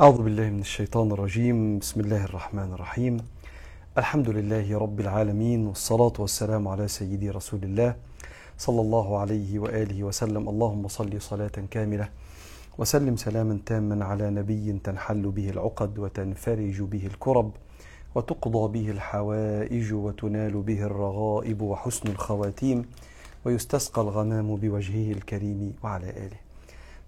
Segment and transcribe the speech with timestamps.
[0.00, 1.78] أعوذ بالله من الشيطان الرجيم.
[1.78, 3.16] بسم الله الرحمن الرحيم.
[3.98, 7.96] الحمد لله رب العالمين والصلاة والسلام على سيدي رسول الله
[8.58, 10.48] صلى الله عليه وآله وسلم.
[10.48, 12.08] اللهم صل صلاة كاملة
[12.78, 17.50] وسلم سلاما تاما على نبي تنحل به العقد وتنفرج به الكرب
[18.14, 22.84] وتقضى به الحوائج وتنال به الرغائب وحسن الخواتيم
[23.44, 26.49] ويستسقى الغمام بوجهه الكريم وعلى آله.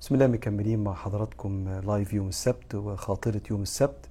[0.02, 4.08] بسم الله مكملين مع حضراتكم live يوم السبت وخاطرة يوم السبت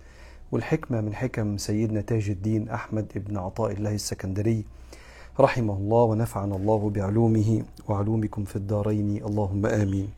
[0.52, 4.66] والحكمة من حكم سيدنا تاج الدين أحمد ابن عطاء الله السكندري
[5.40, 9.26] رحمه الله ونفعنا الله بعلومه وعلومكم في الدارين.
[9.26, 10.10] اللهم آمين.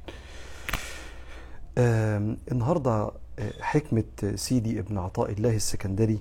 [1.77, 4.03] آم، النهاردة آه، حكمة
[4.35, 6.19] سيدي ابن عطاء الله السكندري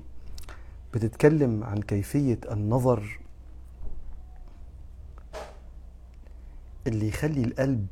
[0.94, 3.18] بتتكلم عن كيفية النظر
[6.86, 7.86] اللي يخلي القلب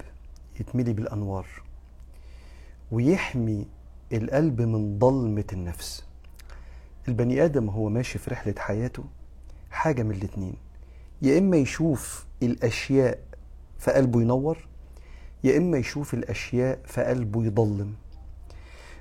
[0.61, 1.47] يتملي بالأنوار
[2.93, 3.67] ويحمي
[4.13, 6.05] القلب من ضلمة النفس.
[7.09, 9.05] البني آدم هو ماشي في رحلة حياته
[9.71, 10.55] حاجة من الاتنين.
[11.23, 13.19] يا إما يشوف الأشياء
[13.79, 14.59] فقلبه ينور
[15.45, 17.95] يا إما يشوف الأشياء فقلبه يضلم.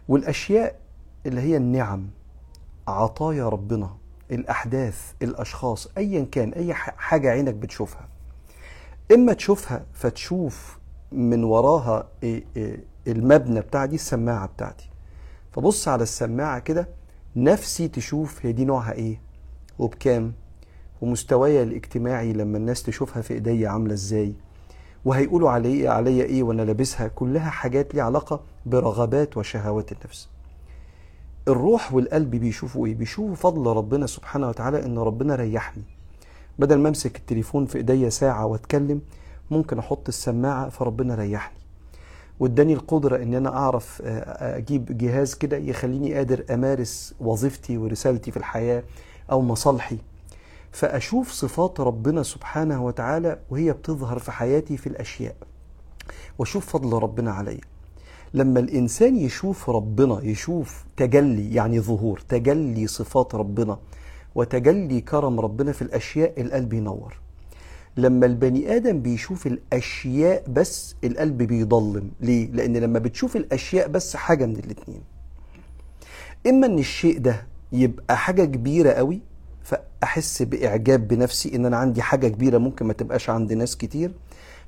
[0.07, 0.79] والأشياء
[1.25, 2.07] اللي هي النعم
[2.87, 3.97] عطايا ربنا
[4.31, 8.07] الأحداث الأشخاص أيا كان أي حاجة عينك بتشوفها.
[9.11, 10.78] إما تشوفها فتشوف
[11.11, 14.89] من وراها إيه إيه المبنى بتاع دي السماعة بتاعتي
[15.51, 16.87] فبص على السماعة كده
[17.35, 19.21] نفسي تشوف هي دي نوعها إيه
[19.79, 20.33] وبكام
[21.01, 24.33] ومستواي الاجتماعي لما الناس تشوفها في إيديا عاملة إزاي
[25.05, 27.07] وهيقولوا علي عليا إيه وأنا لابسها.
[27.07, 30.29] كلها حاجات ليها علاقة برغبات وشهوات النفس.
[31.47, 35.83] الروح والقلب بيشوفوا إيه؟ بيشوفوا فضل ربنا سبحانه وتعالى إن ربنا ريحني.
[36.59, 39.01] بدل ما أمسك التليفون في إيديا ساعة وأتكلم
[39.51, 41.57] ممكن أحط السماعة فربنا ريحني.
[42.39, 48.37] واداني القدرة إن أنا أعرف آه، أجيب جهاز كده يخليني قادر أمارس وظيفتي ورسالتي في
[48.37, 48.83] الحياة
[49.31, 49.97] أو مصالحي.
[50.71, 55.35] فأشوف صفات ربنا سبحانه وتعالى وهي بتظهر في حياتي في الأشياء.
[56.39, 57.61] وأشوف فضل ربنا عليا.
[58.33, 63.77] لما الإنسان يشوف ربنا يشوف تجلي يعني ظهور تجلي صفات ربنا
[64.35, 67.19] وتجلي كرم ربنا في الأشياء القلب ينور.
[68.01, 72.11] لما البني آدم بيشوف الأشياء بس القلب بيضلم.
[72.21, 75.01] ليه؟ لأن لما بتشوف الأشياء بس حاجة من الاتنين.
[76.47, 79.21] إما إن الشيء ده يبقى حاجة كبيرة قوي
[79.63, 84.11] فأحس بإعجاب بنفسي إن أنا عندي حاجة كبيرة ممكن ما تبقاش عند ناس كتير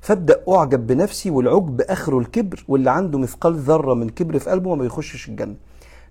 [0.00, 4.82] فأبدأ أعجب بنفسي والعجب اخره الكبر واللي عنده مثقال ذرة من كبر في قلبه ما
[4.82, 5.54] بيخشش الجنة.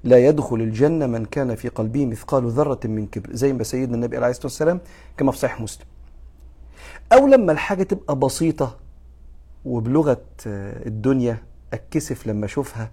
[0.03, 4.17] لا يدخل الجنة من كان في قلبه مثقال ذرة من كبر زي ما سيدنا النبي
[4.17, 4.79] عليه الصلاة والسلام
[5.17, 5.85] كما في صحيح مسلم.
[7.13, 8.77] أو لما الحاجة تبقى بسيطة
[9.65, 11.37] وبلغة آه، الدنيا
[11.73, 12.91] أتكسف لما أشوفها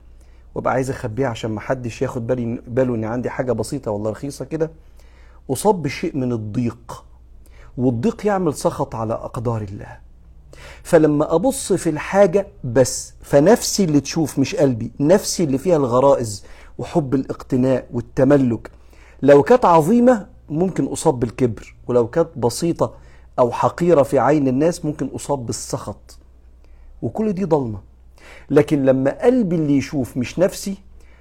[0.55, 4.45] وأبقى عايز أخبيها عشان ما حدش ياخد بالي باله ان عندي حاجة بسيطة ولا رخيصة
[4.45, 4.71] كده
[5.51, 7.05] أصاب بشيء من الضيق
[7.79, 9.99] والضيق يعمل سخط على أقدار الله.
[10.83, 16.45] فلما أبص في الحاجة بس فنفسي اللي تشوف مش قلبي نفسي اللي فيها الغرائز
[16.79, 18.71] وحب الاقتناء والتملك.
[19.23, 22.95] لو كانت عظيمة ممكن أصاب بالكبر ولو كانت بسيطة
[23.39, 26.19] أو حقيرة في عين الناس ممكن اصاب بالسخط.
[27.03, 27.79] وكل دي ضلمة.
[28.51, 30.77] لكن لما قلبي اللي يشوف مش نفسي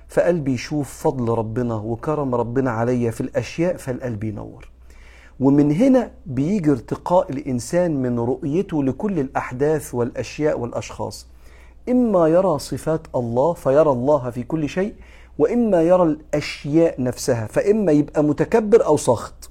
[0.07, 4.69] فقلبي يشوف فضل ربنا وكرم ربنا عليا في الأشياء فالقلب ينور.
[5.39, 11.27] ومن هنا بيجي ارتقاء الإنسان من رؤيته لكل الأحداث والأشياء والأشخاص.
[11.89, 14.93] إما يرى صفات الله فيرى الله في كل شيء
[15.37, 19.49] وإما يرى الأشياء نفسها فإما يبقى متكبر أو ساخط.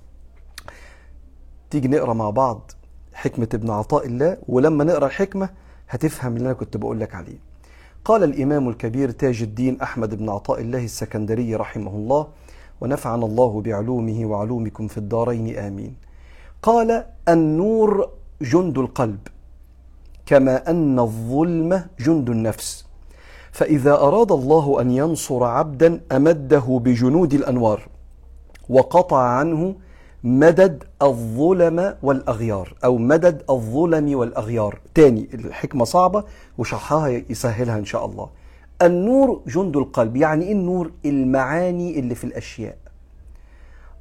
[1.71, 2.71] تيجي نقرأ مع بعض
[3.15, 5.49] حكمة ابن عطاء الله ولما نقرأ الحكمه
[5.89, 7.39] هتفهم اللي أنا كنت بقول لك عليه.
[8.05, 12.27] قال الإمام الكبير تاج الدين أحمد بن عطاء الله السكندري رحمه الله
[12.81, 15.95] ونفعنا الله بعلومه وعلومكم في الدارين آمين.
[16.63, 18.09] قال النور
[18.43, 19.19] جند القلب
[20.27, 22.87] كما أن الظلم جند النفس.
[23.53, 27.89] فإذا أراد الله أن ينصر عبدا أمده بجنود الأنوار
[28.69, 29.75] وقطع عنه
[30.27, 34.81] مدد الظلم والأغيار أو مدد الظلم والأغيار.
[34.95, 36.25] تاني الحكمة صعبة
[36.59, 38.29] وشرحها يسهلها إن شاء الله.
[38.83, 42.77] النور جند القلب يعني إيه النور؟ المعاني اللي في الأشياء.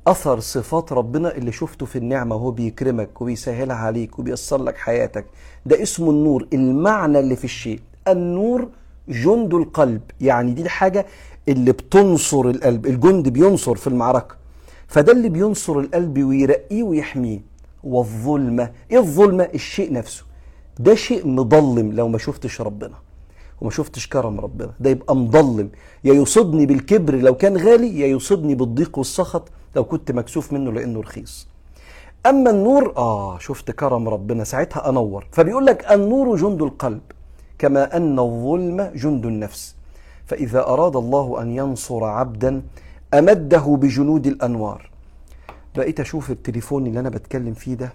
[0.08, 5.26] أثر صفات ربنا اللي شفته في النعمة وهو بيكرمك وبيسهلها عليك وبيسر لك حياتك.
[5.66, 7.80] ده اسمه النور المعنى اللي في الشيء.
[8.08, 8.70] النور
[9.10, 11.06] جند القلب يعني دي الحاجة
[11.48, 14.45] اللي بتنصر القلب الجند بينصر في المعركة.
[14.88, 17.56] فده اللي بينصر القلب ويرقيه ويحميه.
[17.84, 20.24] والظلمة إيه الظلمة؟ الشيء نفسه.
[20.80, 22.94] ده شيء مظلم لو ما شفتش ربنا.
[23.62, 24.74] وما شفتش كرم ربنا.
[24.80, 25.70] ده يبقى مضلم.
[26.04, 31.02] يا يصيبني بالكبر لو كان غالي يا يصيبني بالضيق والسخط لو كنت مكسوف منه لأنه
[31.02, 31.48] رخيص.
[32.26, 34.44] أما النور آه شفت كرم ربنا.
[34.44, 35.28] ساعتها أنور.
[35.32, 37.02] فبيقول لك النور جند القلب
[37.60, 39.76] كما أن الظلم جند النفس.
[40.26, 42.62] فإذا أراد الله أن ينصر عبدا
[43.20, 44.90] أمده بجنود الأنوار.
[45.76, 47.94] بقيت أشوف التليفون اللي أنا بتكلم فيه ده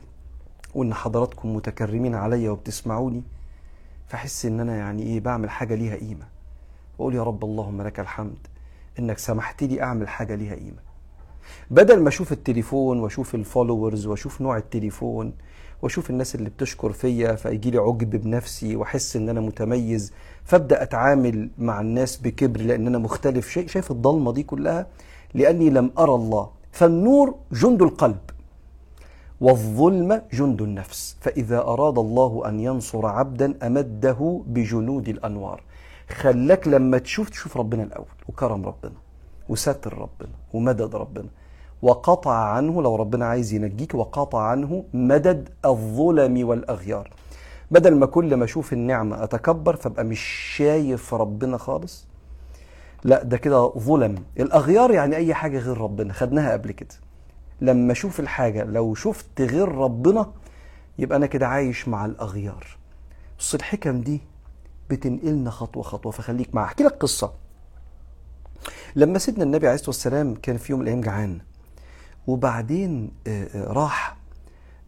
[0.75, 3.23] وإن حضراتكم متكرمين عليا وبتسمعوني
[4.07, 6.27] فأحس إن أنا يعني إيه بعمل حاجة ليها قيمة.
[6.99, 8.39] واقول يا رب اللهم لك الحمد
[8.99, 10.81] إنك سمحت لي أعمل حاجة ليها قيمة.
[11.71, 15.33] بدل ما أشوف التليفون وأشوف ال followers وأشوف نوع التليفون
[15.83, 20.13] وأشوف الناس اللي بتشكر فيا فيجي لي عجب بنفسي وأحس إن أنا متميز
[20.45, 23.49] فابدأ أتعامل مع الناس بكبر لأن أنا مختلف.
[23.49, 24.87] شيء شايف الضلمة دي كلها؟
[25.35, 26.51] لأني لم أرى الله.
[26.73, 28.19] فالنور جند القلب
[29.41, 31.17] والظلم جند النفس.
[31.21, 35.63] فإذا أراد الله أن ينصر عبدا أمده بجنود الأنوار.
[36.09, 38.07] خلاك لما تشوف تشوف ربنا الأول.
[38.29, 38.99] وكرم ربنا
[39.49, 41.29] وستر ربنا ومدد ربنا.
[41.83, 47.11] وقطع عنه لو ربنا عايز ينجيك وقطع عنه مدد الظلم والأغيار.
[47.71, 50.21] بدل ما كل ما أشوف النعمة أتكبر فأبقى مش
[50.57, 52.07] شايف ربنا خالص.
[53.05, 54.15] لا ده كده ظلم.
[54.41, 56.13] الأغيار يعني أي حاجة غير ربنا.
[56.13, 56.95] خدناها قبل كده.
[57.61, 60.33] لما أشوف الحاجة لو شفت غير ربنا
[60.99, 62.67] يبقى أنا كده عايش مع الأغيار.
[63.39, 64.21] بص الحكم دي
[64.91, 66.13] بتنقلنا خطوة خطوة.
[66.13, 66.69] فخليك معايا.
[66.69, 67.33] أحكي لك قصة.
[68.97, 71.39] لما سيدنا النبي عليه الصلاة والسلام كان في يوم من الأيام جعان
[72.27, 74.17] وبعدين آه، آه، راح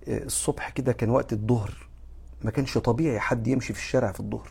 [0.08, 1.88] آه، الصبح كده كان وقت الظهر.
[2.44, 4.48] ما كانش طبيعي حد يمشي في الشارع في الظهر.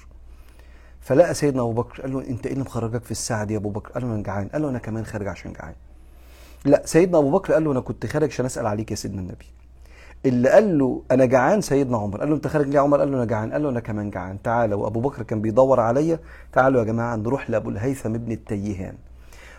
[1.02, 3.70] فلقى سيدنا أبو بكر قال له أنت إيه اللي مخرجك في الساعة دي يا أبو
[3.70, 4.48] بكر؟ قال له أنا جعان.
[4.48, 5.74] قال له أنا كمان خارج عشان جعان.
[6.66, 9.46] لا سيدنا أبو بكر قال له أنا كنت خارج عشان أسأل عليك يا سيدنا النبي.
[10.26, 12.20] اللي قال له أنا جعان سيدنا عمر.
[12.20, 13.52] قال له أنت خارج ليه يا عمر؟ قال له أنا جعان.
[13.52, 14.42] قال له أنا كمان جعان.
[14.42, 16.20] تعالى وأبو بكر كان بيدور عليا.
[16.54, 18.96] تعالوا يا جماعة نروح لأبو الهيثم ابن التيهان.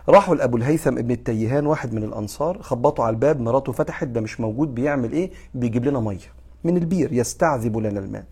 [0.09, 4.41] راحوا لأبو الهيثم ابن التيهان واحد من الأنصار خبطوا على الباب مراته فتحت ده مش
[4.41, 6.42] موجود بيعمل إيه؟ بيجيب لنا مية.
[6.65, 8.25] من البير يستعذب لنا الماء.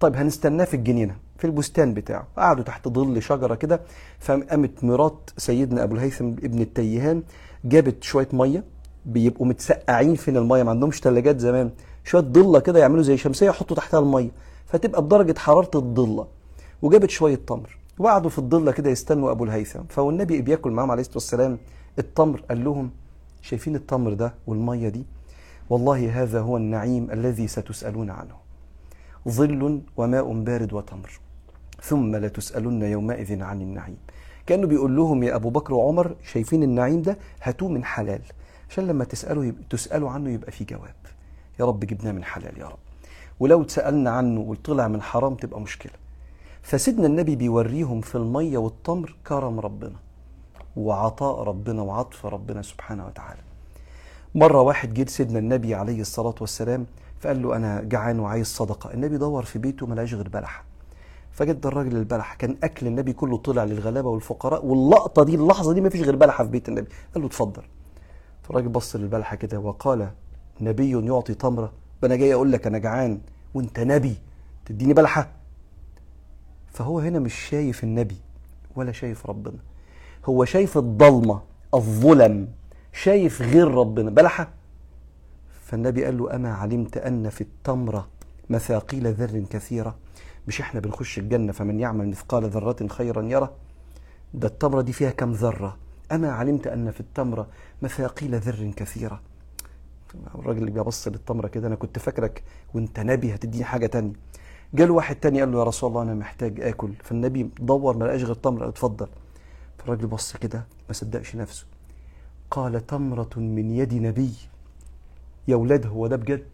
[0.00, 2.26] طيب هنستناه في الجنينة في البستان بتاعه.
[2.36, 3.80] قعدوا تحت ظل شجرة كده
[4.20, 7.22] فقامت مرات سيدنا أبو الهيثم ابن التيهان
[7.64, 8.64] جابت شوية مية
[9.06, 11.70] بيبقوا متسقعين فين المية؟ ما عندهمش ثلاجات زمان.
[12.04, 14.30] شوية ضلة كده يعملوا زي شمسية يحطوا تحتها المية.
[14.66, 16.26] فتبقى بدرجة حرارة الضلة.
[16.82, 17.78] وجابت شوية تمر.
[17.98, 19.80] وقعدوا في الضلة كده يستنوا أبو الهيثم.
[19.88, 21.58] فالنبي بياكل معاهم عليه الصلاة والسلام.
[21.98, 22.90] التمر قال لهم
[23.42, 25.04] شايفين التمر ده والمية دي؟
[25.72, 28.36] والله هذا هو النعيم الذي ستسألون عنه.
[29.28, 31.20] ظل وماء بارد وتمر.
[31.82, 33.96] ثم لتسالن يومئذ عن النعيم.
[34.46, 38.22] كأنه بيقول لهم يا أبو بكر وعمر شايفين النعيم ده؟ هاتوه من حلال.
[38.70, 40.94] عشان لما تسالوا يبقى تسالوا عنه يبقى في جواب.
[41.60, 42.78] يا رب جبناه من حلال يا رب.
[43.40, 45.92] ولو تسألنا عنه وطلع من حرام تبقى مشكلة.
[46.62, 49.96] فسيدنا النبي بيوريهم في المية والتمر كرم ربنا.
[50.76, 53.51] وعطاء ربنا وعطف ربنا سبحانه وتعالى.
[54.34, 56.86] مرة واحد جه سيدنا النبي عليه الصلاة والسلام
[57.20, 58.92] فقال له أنا جعان وعايز صدقة.
[58.94, 60.64] النبي دور في بيته ما لقاش غير بلحه
[61.32, 65.88] فجد الراجل البلح كان أكل النبي كله طلع للغلابة والفقراء واللقطة دي اللحظة دي ما
[65.88, 66.88] فيش غير بلحه في بيت النبي.
[67.14, 67.62] قال له اتفضل.
[68.42, 70.10] فالراجل بص للبلحه كده وقال
[70.60, 71.72] نبي يعطي تمرة.
[72.02, 73.20] فانا جاي أقول لك أنا جعان
[73.54, 74.14] وأنت نبي
[74.66, 75.28] تديني بلحة.
[76.72, 78.16] فهو هنا مش شايف النبي
[78.76, 79.58] ولا شايف ربنا
[80.24, 81.40] هو شايف الضلمة
[81.74, 82.48] الظلم.
[82.92, 84.10] شايف غير ربنا.
[84.10, 84.48] بلحة.
[85.64, 88.08] فالنبي قال له أما علمت أن في التمره
[88.50, 89.96] مثاقيل ذر كثيرة؟
[90.48, 93.52] مش إحنا بنخش الجنة فمن يعمل مثقال ذرة خيرا يره؟
[94.34, 95.76] ده التمرة دي فيها كم ذرة؟
[96.12, 97.46] أما علمت أن في التمره
[97.82, 99.20] مثاقيل ذر كثيرة؟
[100.34, 102.42] الراجل اللي بيبص للتمرة كده أنا كنت فاكرك
[102.74, 104.12] وأنت نبي هتديني حاجة تانية.
[104.74, 106.92] جاله واحد تاني قال له يا رسول الله أنا محتاج آكل.
[107.02, 109.08] فالنبي دور ما لقاش غير قال اتفضل.
[109.78, 111.66] فالراجل بص كده ما صدقش نفسه.
[112.52, 114.32] قال تمرة من يد نبي.
[115.48, 116.46] يا ولاد هو ده بجد؟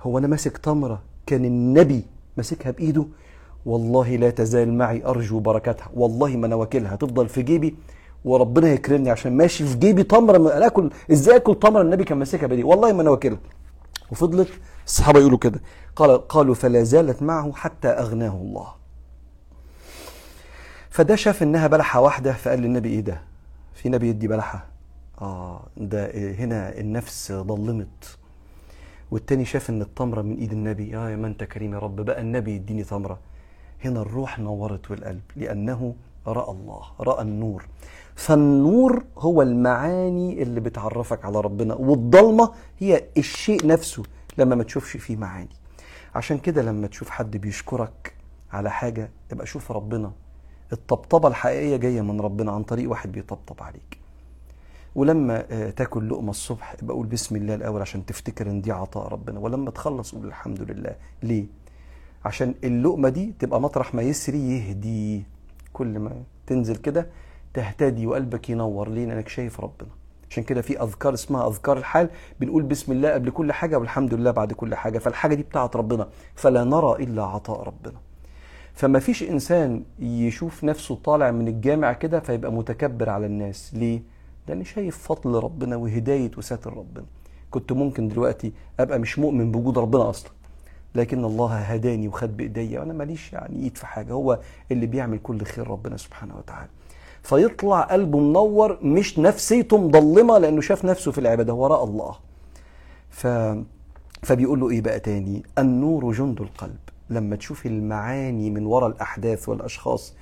[0.00, 2.02] هو أنا ماسك تمرة كان النبي
[2.36, 3.06] ماسكها بإيده؟
[3.66, 7.76] والله لا تزال معي أرجو بركتها والله ما أنا واكلها تفضل في جيبي
[8.24, 12.18] وربنا يكرمني عشان ماشي في جيبي تمرة ما أنا أكل إزاي أكل تمرة النبي كان
[12.18, 13.38] ماسكها بايدي والله ما أنا واكلها.
[14.12, 14.48] وفضلت
[14.86, 15.60] الصحابة يقولوا كده.
[15.96, 18.66] قال قالوا فلا زالت معه حتى أغناه الله.
[20.90, 23.20] فده شاف إنها بلحة واحدة فقال للنبي إيه ده؟
[23.74, 24.69] في نبي يدي بلحة؟
[25.20, 28.18] آه ده هنا النفس ضلمت
[29.10, 30.90] والتاني شاف إن التمره من إيد النبي.
[30.90, 31.96] يا ما أنت كريم يا رب.
[31.96, 33.18] بقى النبي يديني تمرة.
[33.84, 35.94] هنا الروح نورت والقلب لأنه
[36.26, 37.64] رأى الله رأى النور.
[38.14, 41.74] فالنور هو المعاني اللي بتعرفك على ربنا.
[41.74, 44.02] والضلمة هي الشيء نفسه
[44.38, 45.56] لما ما تشوفش فيه معاني.
[46.14, 48.14] عشان كده لما تشوف حد بيشكرك
[48.52, 50.12] على حاجة ابقى شوف ربنا.
[50.72, 53.99] الطبطبة الحقيقية جاية من ربنا عن طريق واحد بيطبطب عليك.
[54.94, 59.08] ولما آه، تاكل لقمة الصبح يبقى قول بسم الله الأول عشان تفتكر إن دي عطاء
[59.08, 60.96] ربنا ولما تخلص قول الحمد لله.
[61.22, 61.44] ليه؟
[62.24, 65.22] عشان اللقمة دي تبقى مطرح ما يسري يهدي.
[65.72, 67.06] كل ما تنزل كده
[67.54, 68.88] تهتدي وقلبك ينور.
[68.88, 69.88] ليه؟ لأنك شايف ربنا.
[70.30, 74.30] عشان كده في أذكار اسمها أذكار الحال بنقول بسم الله قبل كل حاجة والحمد لله
[74.30, 74.98] بعد كل حاجة.
[74.98, 76.08] فالحاجة دي بتاعت ربنا.
[76.34, 77.98] فلا نرى إلا عطاء ربنا.
[78.74, 83.74] فما فيش إنسان يشوف نفسه طالع من الجامع كده فيبقى متكبر على الناس.
[83.74, 84.02] ليه؟
[84.50, 87.04] لأن شايف فضل ربنا وهداية وساتر ربنا
[87.50, 90.30] كنت ممكن دلوقتي أبقى مش مؤمن بوجود ربنا أصلا
[90.94, 94.38] لكن الله هداني وخد بإيديا وأنا ماليش يعني إيد في حاجة هو
[94.72, 96.68] اللي بيعمل كل خير ربنا سبحانه وتعالى.
[97.22, 102.14] فيطلع قلبه منور مش نفسيته مضلمة لأنه شاف نفسه في العبادة وراء الله.
[103.10, 103.26] ف...
[104.22, 106.78] فبيقول له إيه بقى تاني؟ النور جند القلب.
[107.10, 110.14] لما تشوف المعاني من وراء الأحداث والأشخاص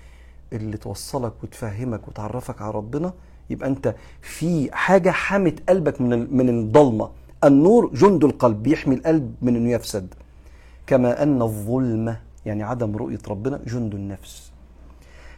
[0.52, 3.12] اللي توصلك وتفهمك وتعرفك على ربنا
[3.50, 7.10] يبقى انت في حاجة حامت قلبك من من الضلمة.
[7.44, 10.14] النور جند القلب بيحمي القلب من انه يفسد.
[10.86, 14.52] كما أن الظلمه يعني عدم رؤية ربنا جند النفس.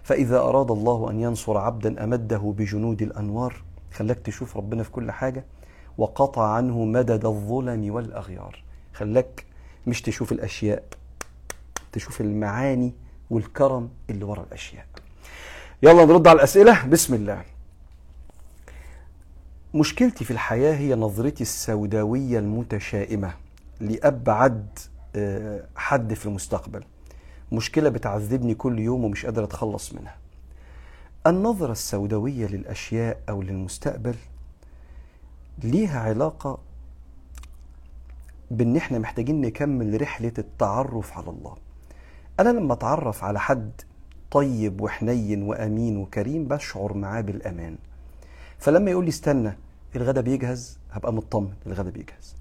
[0.02, 3.62] فإذا أراد الله أن ينصر عبدا أمده بجنود الأنوار
[3.93, 5.45] خلاك تشوف ربنا في كل حاجة.
[5.99, 8.62] وقطع عنه مدد الظلم والأغيار.
[8.95, 9.45] خلاك
[9.87, 10.83] مش تشوف الأشياء
[11.93, 12.93] تشوف المعاني
[13.31, 14.87] والكرم اللي ورا الأشياء.
[15.83, 16.87] يلا نرد على الأسئلة.
[16.87, 17.43] بسم الله.
[19.75, 23.35] مشكلتي في الحياة هي نظرتي السوداوية المتشائمة
[23.81, 24.79] لأبعد
[25.17, 26.85] آه، حد في المستقبل.
[27.53, 30.17] مشكلة بتعذبني كل يوم ومش قادر أتخلص منها.
[31.27, 34.15] النظرة السوداوية للأشياء أو للمستقبل
[35.65, 36.59] ليها علاقة
[38.50, 41.57] بإن إحنا محتاجين نكمل رحلة التعرف على الله.
[42.41, 43.71] أنا لما أتعرف على حد
[44.31, 47.77] طيب وحنين وأمين وكريم بشعر معاه بالأمان.
[48.61, 49.57] فلما يقول لي استنى
[49.97, 52.37] الغدا بيجهز هبقى مطمن الغدا بيجهز.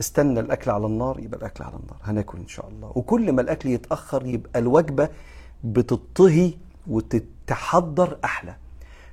[0.00, 1.96] استنى الأكل على النار يبقى الأكل على النار.
[2.04, 2.92] هناكل إن شاء الله.
[2.94, 5.08] وكل ما الأكل يتأخر يبقى الوجبة
[5.64, 6.52] بتطهي
[6.86, 8.56] وتتحضر أحلى.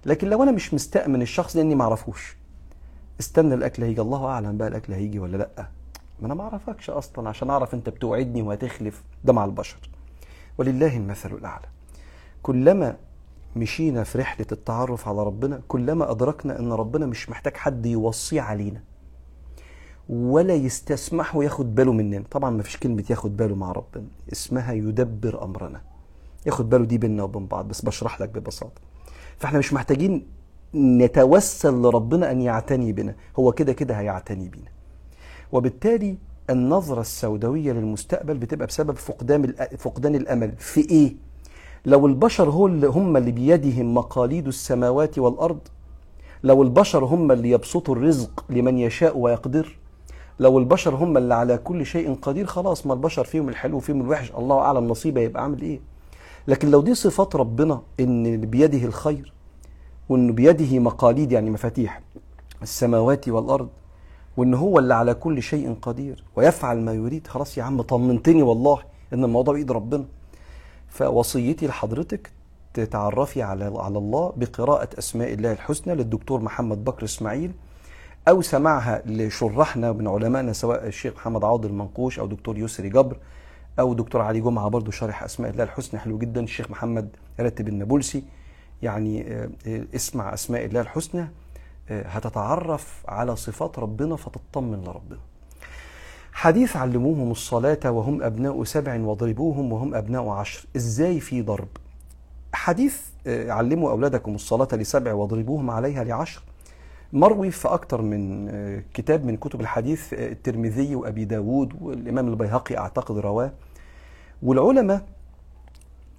[0.05, 2.38] لكن لو أنا مش مستأمن الشخص لاني ما أعرفوش
[3.19, 5.67] استنى الأكل هيجي الله أعلم بقى الأكل هيجي ولا لأ.
[6.19, 9.77] ما أنا ما أعرفكش أصلا عشان أعرف أنت بتوعدني وهتخلف ده مع البشر.
[10.57, 11.65] ولله المثل الأعلى.
[12.43, 12.96] كلما
[13.57, 18.81] مشينا في رحلة التعرف على ربنا كلما أدركنا أن ربنا مش محتاج حد يوصيه علينا.
[20.09, 22.23] ولا يستسمح وياخد باله مننا.
[22.31, 24.07] طبعا ما فيش كلمة ياخد باله مع ربنا.
[24.31, 25.81] اسمها يدبر أمرنا.
[26.45, 28.81] ياخد باله دي بيننا وبين بعض بس بشرح لك ببساطة.
[29.37, 30.27] فإحنا مش محتاجين
[30.75, 33.15] نتوسل لربنا أن يعتني بنا.
[33.39, 34.69] هو كده كده هيعتني بينا.
[35.51, 36.17] وبالتالي
[36.49, 40.55] النظرة السوداوية للمستقبل بتبقى بسبب فقدان فقدان الأمل.
[40.57, 41.26] في إيه؟
[41.88, 45.60] لو البشر هم اللي بيدهم مقاليد السماوات والأرض
[46.44, 49.77] لو البشر هم اللي يبسطوا الرزق لمن يشاء ويقدر
[50.39, 54.32] لو البشر هم اللي على كل شيء قدير خلاص ما البشر فيهم الحلو وفيهم الوحش
[54.38, 55.79] الله أعلم نصيبه يبقى عامل إيه.
[56.48, 59.34] لكن لو دي صفات ربنا إن بيده الخير
[60.10, 62.01] وإنه بيده مقاليد يعني مفاتيح
[62.62, 63.70] السماوات والأرض
[64.38, 68.79] وإن هو اللي على كل شيء قدير ويفعل ما يريد خلاص يا عم طمنتني والله
[69.13, 70.06] إن الموضوع بإيد ربنا.
[70.88, 72.32] فوصيتي لحضرتك
[72.74, 77.51] تتعرفي على على الله بقراءة أسماء الله الحسنى للدكتور محمد بكر إسماعيل
[78.27, 83.17] أو سماعها لشرحنا من علمائنا سواء الشيخ محمد عوض المنقوش أو دكتور يسري جبر
[83.79, 86.00] أو دكتور علي جمعة برضو شارح أسماء الله الحسنى.
[86.00, 86.41] حلو جدا.
[86.41, 88.24] الشيخ محمد راتب النابلسي.
[88.82, 91.32] يعني آه، آه، اسمع أسماء الله الحسنى
[91.89, 95.20] آه، هتتعرف على صفات ربنا فتطمن لربنا.
[96.38, 100.67] حديث علموهم الصلاة وهم أبناء سبع واضربوهم وهم أبناء عشر.
[100.75, 101.67] إزاي في ضرب؟
[102.53, 106.41] حديث آه، علموا أولادكم الصلاة لسبع واضربوهم عليها لعشر.
[107.13, 112.77] مروي في أكثر من آه، كتاب من كتب الحديث آه، الترمذي وأبي داود والإمام البيهقي
[112.77, 113.51] أعتقد رواه.
[114.44, 115.06] والعلماء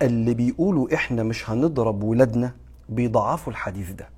[0.02, 2.52] اللي بيقولوا إحنا مش هنضرب ولادنا
[2.88, 4.08] بيضعفوا الحديث ده.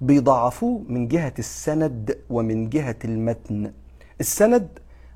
[0.00, 3.72] بيضعفوه من جهة السند ومن جهة المتن.
[4.20, 4.68] السند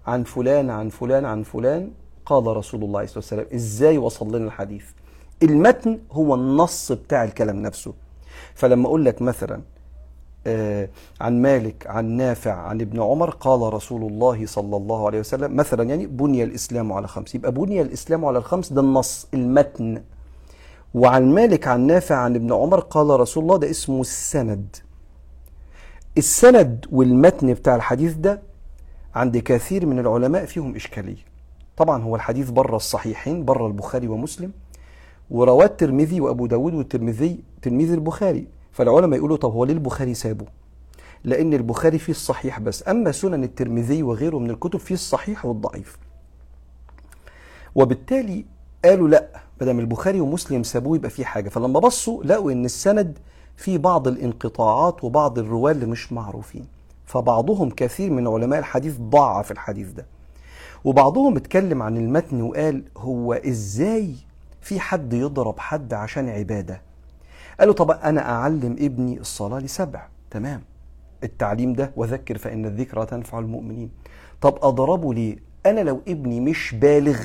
[0.09, 1.91] عن فلان عن فلان عن فلان
[2.27, 4.85] قال رسول الله صلى الله عليه وسلم إزاي وصل لنا الحديث؟
[5.43, 7.93] المتن هو النص بتاع الكلام نفسه.
[8.55, 9.61] فلما أقول لك مثلا
[10.47, 10.89] آه
[11.21, 15.83] عن مالك عن نافع عن ابن عمر قال رسول الله صلى الله عليه وسلم مثلا
[15.85, 20.03] يعني بني الإسلام على خمس يبقى بني الإسلام على الخمس ده النص المتن.
[20.95, 24.77] وعن مالك عن نافع عن ابن عمر قال رسول الله ده اسمه السند.
[26.19, 28.43] السند والمتن بتاع الحديث ده
[29.15, 31.17] عند كثير من العلماء فيهم إشكالية.
[31.77, 34.53] طبعا هو الحديث بره الصحيحين بره البخاري ومسلم
[35.31, 38.47] ورواه الترمذي وأبو داود والترمذي تلميذ البخاري.
[38.73, 40.47] فالعلماء يقولوا طب هو ليه البخاري سابه؟
[41.25, 42.89] لأن البخاري فيه الصحيح بس.
[42.89, 45.99] أما سنن الترمذي وغيره من الكتب فيه الصحيح والضعيف.
[47.75, 48.45] وبالتالي
[48.85, 49.29] قالوا لا
[49.61, 51.49] بدل البخاري ومسلم سابوه يبقى في حاجة.
[51.49, 53.19] فلما بصوا لقوا إن السند
[53.57, 56.78] فيه بعض الانقطاعات وبعض الرواه اللي مش معروفين.
[57.09, 60.07] فبعضهم كثير من علماء الحديث ضعف الحديث ده.
[60.85, 64.15] وبعضهم اتكلم عن المتن وقال هو إزاي
[64.61, 66.83] في حد يضرب حد عشان عبادة؟
[67.61, 70.09] قالوا طب أنا أعلم ابني الصلاة لسبع.
[70.31, 70.63] تمام.
[71.25, 73.91] التعليم ده وذكر فإن الذكرى تنفع المؤمنين.
[74.41, 75.37] طب أضربه ليه؟
[75.67, 77.21] أنا لو ابني مش بالغ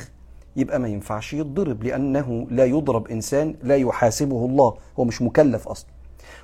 [0.56, 5.90] يبقى ما ينفعش يتضرب لأنه لا يضرب إنسان لا يحاسبه الله هو مش مكلف أصلا.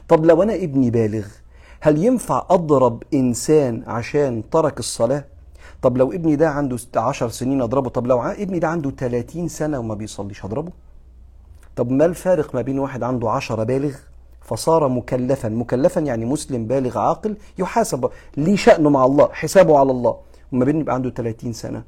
[0.08, 1.27] طب لو أنا ابني بالغ
[1.81, 5.25] هل ينفع أضرب إنسان عشان ترك الصلاة؟
[5.81, 9.79] طب لو ابني ده عنده 10 سنين أضربه طب لو ابني ده عنده 30 سنة
[9.79, 10.71] وما بيصليش هضربه
[11.75, 13.95] طب ما الفارق ما بين واحد عنده 10 بالغ
[14.41, 15.50] فصار مكلفا.
[15.50, 20.17] مكلفا يعني مسلم بالغ عاقل يحاسب ليه شأنه مع الله حسابه على الله.
[20.51, 21.83] وما بين يبقى عنده 30 سنة.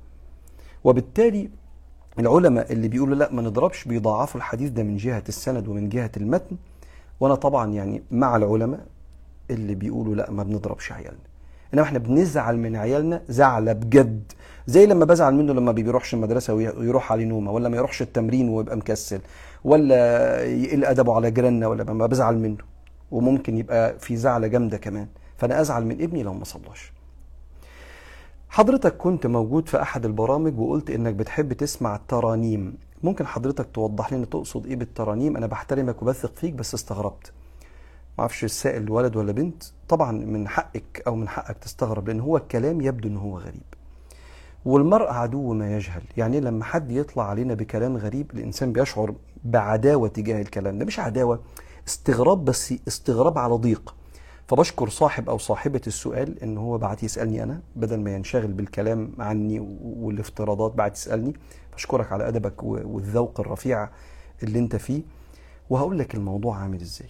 [0.84, 1.50] وبالتالي
[2.20, 6.56] العلماء اللي بيقولوا لا ما نضربش بيضاعفوا الحديث ده من جهة السند ومن جهة المتن.
[7.20, 8.86] وأنا طبعا يعني مع العلماء
[9.52, 11.32] اللي بيقولوا لا ما بنضربش عيالنا.
[11.74, 14.32] إنما إحنا بنزعل من عيالنا زعلة بجد.
[14.68, 18.78] زي لما بزعل منه لما بيروحش المدرسة ويروح عليه نومة ولا ما يروحش التمرين ويبقى
[18.78, 19.22] مكسل
[19.64, 22.58] ولا يقل أدبه على جيراننا ولا ما بزعل منه.
[23.12, 25.08] وممكن يبقى في زعلة جامدة كمان.
[25.38, 26.94] فأنا أزعل من ابني لو ما صلاش.
[28.50, 32.78] حضرتك كنت موجود في أحد البرامج وقلت إنك بتحب تسمع الترانيم.
[33.04, 37.32] ممكن حضرتك توضح لنا تقصد إيه بالترانيم؟ أنا بحترمك وبثق فيك بس استغربت.
[38.18, 42.38] ما أعرفش السائل ولد ولا بنت طبعا من حقك أو من حقك تستغرب لأن هو
[42.38, 43.62] الكلام يبدو ان هو غريب.
[44.66, 46.02] والمرء عدو ما يجهل.
[46.18, 51.40] يعني لما حد يطلع علينا بكلام غريب الإنسان بيشعر بعداوة تجاه الكلام ده مش عداوة
[51.88, 53.96] استغراب بس استغراب على ضيق.
[54.48, 59.60] فبشكر صاحب أو صاحبة السؤال إن هو بعت يسألني أنا بدل ما ينشغل بالكلام عني
[59.84, 61.34] والافتراضات بعت يسألني.
[61.76, 63.90] بشكرك على أدبك والذوق الرفيع
[64.44, 65.02] اللي أنت فيه.
[65.70, 67.10] وهقول لك الموضوع عامل إزاي.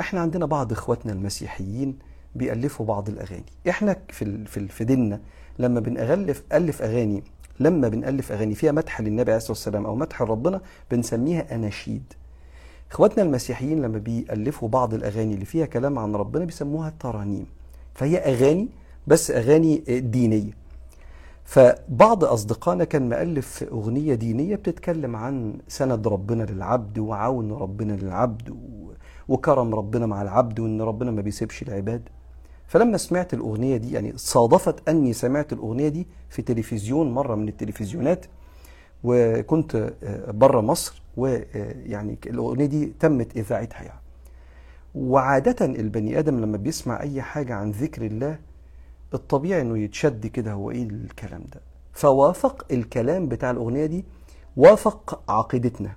[0.00, 1.98] إحنا عندنا بعض اخواتنا المسيحيين
[2.34, 3.44] بيألفوا بعض الأغاني.
[3.68, 5.20] إحنا في في في ديننا
[5.58, 7.22] لما بنألف ألف أغاني
[7.60, 12.02] لما بنألف أغاني فيها مدح للنبي عليه الصلاة والسلام أو مدح لربنا بنسميها أناشيد.
[12.90, 17.46] اخواتنا المسيحيين لما بيألفوا بعض الأغاني اللي فيها كلام عن ربنا بيسموها ترانيم.
[17.94, 18.68] فهي أغاني
[19.06, 20.52] بس أغاني دينية.
[21.44, 28.50] فبعض أصدقائنا كان مؤلف أغنية دينية بتتكلم عن سند ربنا للعبد وعون ربنا للعبد
[29.28, 32.08] وكرم ربنا مع العبد وإن ربنا ما بيسيبش العباد.
[32.66, 38.26] فلما سمعت الأغنية دي يعني صادفت أني سمعت الأغنية دي في تلفزيون مرة من التلفزيونات
[39.04, 39.92] وكنت
[40.28, 44.00] بره مصر ويعني الأغنية دي تمت إذاعتها يعني.
[44.94, 48.38] وعادة البني آدم لما بيسمع أي حاجة عن ذكر الله
[49.14, 51.60] الطبيعي إنه يتشد كده هو إيه الكلام ده؟
[51.92, 54.04] فوافق الكلام بتاع الأغنية دي
[54.56, 55.90] وافق عقيدتنا.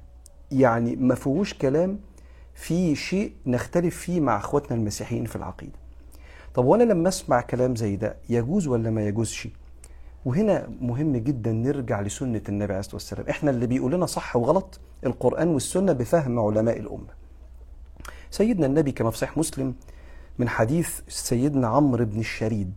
[0.51, 1.99] يعني ما فيهوش كلام
[2.59, 5.73] في شيء نختلف فيه مع أخواتنا المسيحيين في العقيدة.
[6.53, 9.47] طب وأنا لما أسمع كلام زي ده يجوز ولا ما يجوزش
[10.25, 13.25] وهنا مهم جدا نرجع لسنة النبي عليه الصلاة والسلام.
[13.29, 17.13] إحنا اللي بيقول لنا صح وغلط القرآن والسنة بفهم علماء الأمة.
[18.31, 19.75] سيدنا النبي كما في صحيح مسلم
[20.39, 22.73] من حديث سيدنا عمرو بن الشريد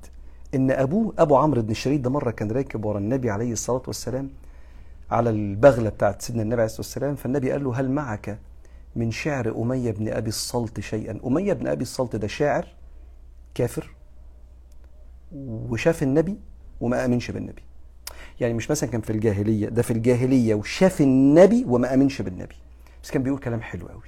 [0.55, 4.31] إن أبوه أبو عمرو بن الشريد ده مرة كان راكب ورا النبي عليه الصلاة والسلام
[5.11, 8.39] على البغلة بتاعت سيدنا النبي عليه الصلاة والسلام فالنبي قال له هل معك
[8.97, 11.21] من شعر أمية بن أبي الصلت شيئا.
[11.27, 12.69] أمية بن أبي الصلت ده شاعر
[13.55, 13.95] كافر
[15.33, 16.37] وشاف النبي
[16.81, 17.63] وما آمنش بالنبي.
[18.41, 22.57] يعني مش مثلا كان في الجاهلية ده في الجاهلية وشاف النبي وما آمنش بالنبي.
[23.03, 24.03] بس كان بيقول كلام حلو قوي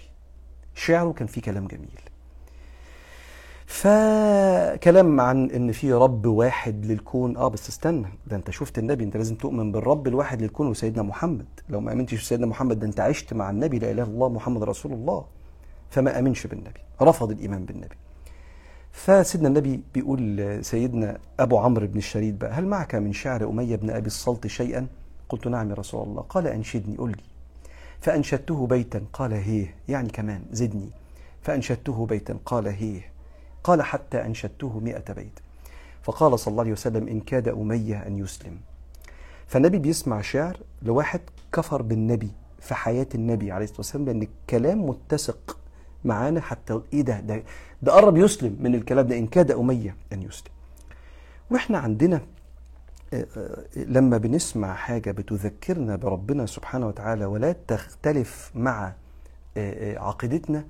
[0.74, 2.00] شعره كان فيه كلام جميل.
[3.74, 7.36] فكلام عن إن في رب واحد للكون.
[7.36, 11.46] آه بس استنى ده أنت شفت النبي أنت لازم تؤمن بالرب الواحد للكون وسيدنا محمد.
[11.68, 14.62] لو ما آمنتش بسيدنا محمد ده أنت عشت مع النبي لا إله إلا الله محمد
[14.64, 15.24] رسول الله.
[15.90, 17.96] فما آمنش بالنبي رفض الإيمان بالنبي.
[18.92, 23.90] فسيدنا النبي بيقول سيدنا أبو عمرو بن الشريد بقى هل معك من شعر أمية بن
[23.90, 24.86] أبي الصلت شيئا؟
[25.28, 26.22] قلت نعم يا رسول الله.
[26.22, 27.24] قال أنشدني قل لي.
[28.00, 30.90] فأنشدته بيتا قال هيه يعني كمان زدني.
[31.42, 33.13] فأنشدته بيتا قال هيه.
[33.64, 35.40] قال حتى أنشدته مئة بيت.
[36.02, 38.56] فقال صلى الله عليه وسلم إن كاد أمية أن يسلم.
[39.46, 41.20] فالنبي بيسمع شعر لواحد
[41.52, 45.58] كفر بالنبي في حياة النبي عليه الصلاة والسلام لأن الكلام متسق
[46.04, 47.42] معانا حتى إيه ده؟ ده,
[47.82, 50.52] ده قرب يسلم من الكلام ده إن كاد أمية أن يسلم.
[51.50, 52.20] وإحنا عندنا
[53.14, 58.92] آه، آه، لما بنسمع حاجة بتذكرنا بربنا سبحانه وتعالى ولا تختلف مع
[59.56, 60.64] آه، عقيدتنا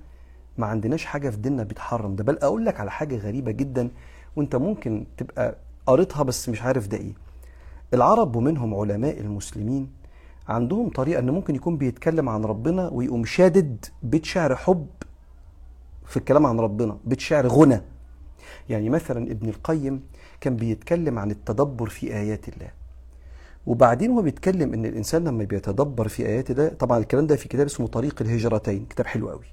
[0.57, 3.89] ما عندناش حاجة في ديننا بتحرم ده بل أقول لك على حاجة غريبة جدا
[4.35, 5.55] وأنت ممكن تبقى
[5.87, 7.13] قريتها بس مش عارف ده إيه.
[7.93, 9.89] العرب ومنهم علماء المسلمين
[10.47, 14.87] عندهم طريقة إن ممكن يكون بيتكلم عن ربنا ويقوم شادد بيت شعر حب
[16.05, 17.81] في الكلام عن ربنا بيت شعر غنى.
[18.69, 20.03] يعني مثلا ابن القيم
[20.41, 22.69] كان بيتكلم عن التدبر في آيات الله.
[23.67, 27.65] وبعدين هو بيتكلم إن الإنسان لما بيتدبر في آيات ده طبعا الكلام ده في كتاب
[27.65, 29.45] اسمه طريق الهجرتين كتاب حلو قوي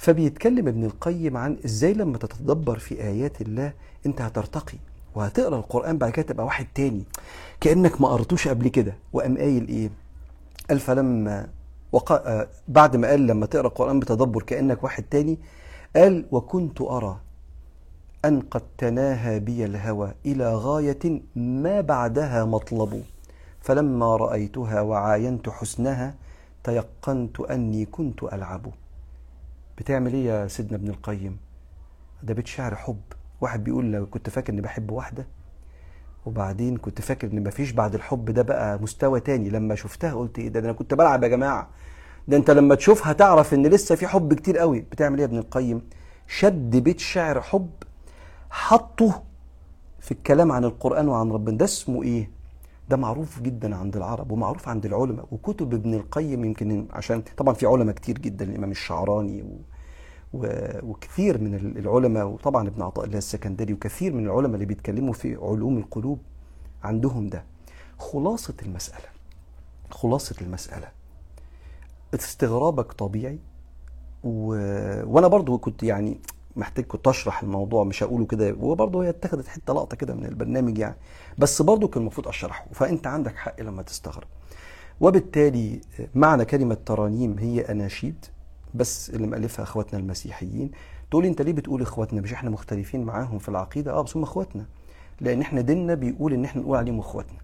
[0.00, 3.72] فبيتكلم ابن القيم عن إزاي لما تتدبر في آيات الله
[4.06, 4.78] أنت هترتقي
[5.14, 7.04] وهتقرأ القرآن بعد كده تبقى واحد تاني.
[7.60, 8.94] كأنك ما قريتوش قبل كده.
[9.12, 9.90] وقام قايل إيه؟
[10.68, 11.48] قال فلما
[11.92, 15.38] وقع آه، بعد ما قال لما تقرأ القرآن بتدبر كأنك واحد تاني
[15.96, 17.16] قال وكنت أرى
[18.24, 23.02] أن قد تناهى بي الهوى إلى غاية ما بعدها مطلب.
[23.60, 26.14] فلما رأيتها وعاينت حسنها
[26.64, 28.66] تيقنت أني كنت ألعب.
[29.80, 31.36] بتعمل إيه يا سيدنا ابن القيم؟
[32.22, 33.00] ده بيت شعر حب.
[33.40, 35.26] واحد بيقول لو كنت فاكر إني بحب واحدة
[36.26, 39.50] وبعدين كنت فاكر إن مفيش بعد الحب ده بقى مستوى تاني.
[39.50, 41.68] لما شفتها قلت إيه ده, ده أنا كنت بلعب يا جماعة.
[42.28, 44.80] ده أنت لما تشوفها تعرف إن لسه في حب كتير قوي.
[44.80, 45.82] بتعمل إيه يا ابن القيم؟
[46.26, 47.70] شد بيت شعر حب
[48.50, 49.22] حطه
[50.00, 51.58] في الكلام عن القرآن وعن ربنا.
[51.58, 52.30] ده اسمه إيه؟
[52.88, 55.26] ده معروف جدا عند العرب ومعروف عند العلماء.
[55.32, 59.44] وكتب ابن القيم يمكن عشان طبعا في علماء كتير جدا الإمام الشعراني.
[60.34, 65.78] وكثير من العلماء وطبعا ابن عطاء الله السكندري وكثير من العلماء اللي بيتكلموا في علوم
[65.78, 66.18] القلوب
[66.84, 67.44] عندهم ده.
[67.98, 69.04] خلاصة المسألة
[69.90, 70.88] خلاصة المسألة
[72.14, 73.38] استغرابك طبيعي
[74.24, 74.46] و...
[75.04, 76.20] وأنا برضو كنت يعني
[76.56, 80.78] محتاج كنت أشرح الموضوع مش هقوله كده وبرضه هي اتخذت حتة لقطة كده من البرنامج
[80.78, 80.96] يعني
[81.38, 84.28] بس برضه كان المفروض أشرحه فأنت عندك حق لما تستغرب.
[85.00, 85.80] وبالتالي
[86.14, 88.26] معنى كلمة ترانيم هي أناشيد.
[88.74, 90.70] بس اللي مألفها أخواتنا المسيحيين.
[91.10, 94.64] تقول أنت ليه بتقول إخواتنا؟ مش إحنا مختلفين معاهم في العقيدة؟ آه بس هم إخواتنا.
[95.20, 97.38] لأن إحنا ديننا بيقول إن إحنا نقول عليهم إخواتنا.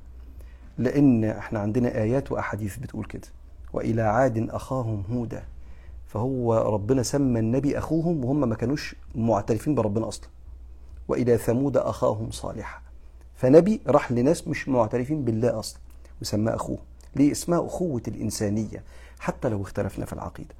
[0.78, 3.28] لأن إحنا عندنا آيات وأحاديث بتقول كده.
[3.72, 5.42] وإلى عاد أخاهم هودا.
[6.06, 10.28] فهو ربنا سمى النبي أخوهم وهم ما كانوش معترفين بربنا أصلا.
[11.08, 12.80] وإلى ثمود أخاهم صالحا.
[13.34, 15.80] فنبي راح لناس مش معترفين بالله أصلا
[16.22, 16.78] وسماه أخوه.
[17.16, 18.82] ليه؟ اسمها أخوة الإنسانية.
[19.18, 20.54] حتى لو اختلفنا في العقيدة.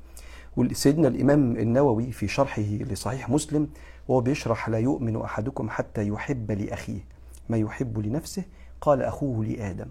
[0.57, 3.69] وسيدنا الإمام النووي في شرحه لصحيح مسلم
[4.09, 7.01] وهو بيشرح لا يؤمن أحدكم حتى يحب لأخيه
[7.49, 8.43] ما يحب لنفسه
[8.81, 9.87] قال أخوه لآدم.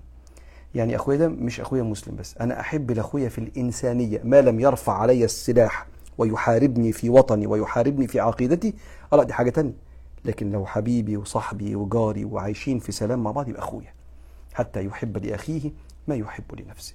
[0.76, 4.94] يعني أخويا ده مش أخويا مسلم بس أنا أحب لأخويا في الإنسانية ما لم يرفع
[4.94, 8.74] علي السلاح ويحاربني في وطني ويحاربني في عقيدتي
[9.14, 9.74] لا دي حاجة تانية.
[10.26, 13.94] لكن لو حبيبي وصاحبي وجاري وعايشين في سلام مع بعض يبقى أخويا
[14.54, 15.72] حتى يحب لأخيه
[16.08, 16.94] ما يحب لنفسه.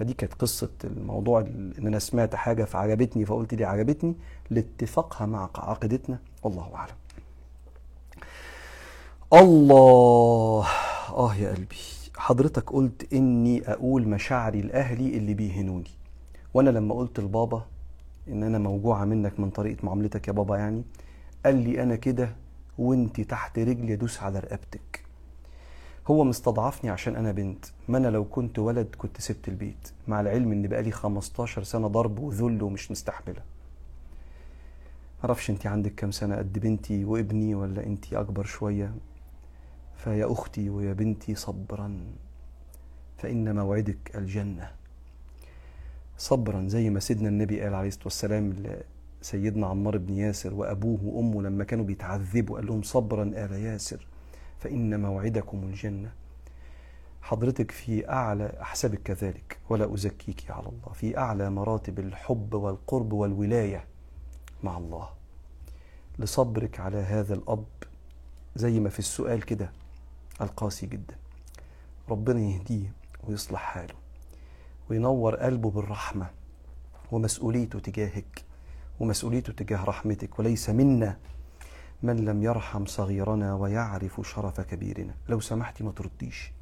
[0.00, 4.14] فدي كانت قصة الموضوع إن أنا سمعت حاجة فعجبتني فقلت دي عجبتني
[4.50, 6.18] لاتفاقها مع عقيدتنا.
[6.42, 6.94] والله أعلم.
[9.32, 10.66] الله.
[11.08, 11.76] آه يا قلبي.
[12.16, 15.90] حضرتك قلت إني أقول مشاعري لأهلي اللي بيهنوني.
[16.54, 17.64] وأنا لما قلت لبابا
[18.28, 20.82] إن أنا موجوعة منك من طريقة معاملتك يا بابا يعني
[21.44, 22.36] قال لي أنا كده
[22.78, 25.04] وأنت تحت رجلي ادوس على رقبتك.
[26.10, 27.64] هو مستضعفني عشان أنا بنت.
[27.88, 29.88] ما أنا لو كنت ولد كنت سبت البيت.
[30.08, 33.42] مع العلم ان بقالي 15 سنة ضرب وذل ومش مستحملة.
[35.22, 38.94] معرفش انت عندك كام سنة قد بنتي وابني ولا انت أكبر شوية؟
[39.96, 42.00] فيا أختي ويا بنتي صبرا.
[43.18, 44.70] فإن موعدك الجنة.
[46.18, 48.54] صبرا زي ما سيدنا النبي قال عليه الصلاة والسلام
[49.22, 54.06] لسيدنا عمار بن ياسر وأبوه وأمه لما كانوا بيتعذبوا قال لهم صبرا آل ياسر.
[54.60, 56.12] فإن موعدكم الجنة.
[57.22, 59.58] حضرتك في أعلى أحسبك كذلك.
[59.70, 60.92] ولا أزكيك على الله.
[60.94, 63.84] في أعلى مراتب الحب والقرب والولاية
[64.62, 65.08] مع الله.
[66.18, 67.64] لصبرك على هذا الأب.
[68.56, 69.72] زي ما في السؤال كده
[70.40, 71.14] القاسي جدا.
[72.08, 72.92] ربنا يهديه
[73.24, 73.94] ويصلح حاله.
[74.90, 76.26] وينور قلبه بالرحمة.
[77.12, 78.44] ومسؤوليته تجاهك.
[79.00, 80.38] ومسؤوليته تجاه رحمتك.
[80.38, 81.18] وليس منا
[82.02, 85.14] من لم يرحم صغيرنا ويعرف شرف كبيرنا.
[85.28, 86.52] لو سمحتي ما ترديش.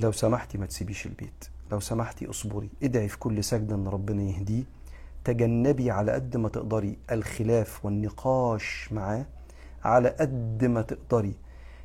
[0.00, 1.44] لو سمحتي ما تسيبيش البيت.
[1.70, 2.70] لو سمحتي اصبري.
[2.82, 4.62] ادعي في كل سجدة إن ربنا يهديه.
[5.24, 9.26] تجنبي على قد ما تقدري الخلاف والنقاش معاه.
[9.84, 11.34] على قد ما تقدري.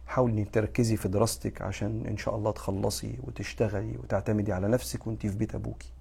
[0.07, 5.35] حاولي تركزي في دراستك عشان إن شاء الله تخلصي وتشتغلي وتعتمدي على نفسك وانت في
[5.37, 5.91] بيت أبوكي.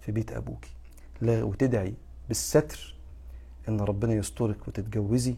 [0.00, 0.70] في بيت أبوكي.
[1.22, 1.94] وتدعي
[2.28, 2.95] بالستر.
[3.68, 5.34] إن ربنا يسترك وتتجوزي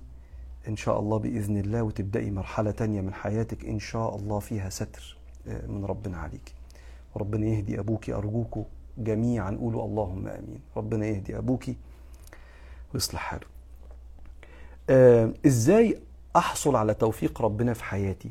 [0.68, 5.16] إن شاء الله بإذن الله وتبدأي مرحلة تانية من حياتك إن شاء الله فيها ستر
[5.48, 6.54] آه، من ربنا عليك.
[7.14, 8.64] وربنا يهدي أبوك أرجوكوا
[8.98, 10.60] جميعا قولوا اللهم آمين.
[10.76, 11.64] ربنا يهدي أبوك
[12.94, 13.46] ويصلح حاله.
[14.90, 15.98] آه، إزاي
[16.36, 18.30] أحصل على توفيق ربنا في حياتي؟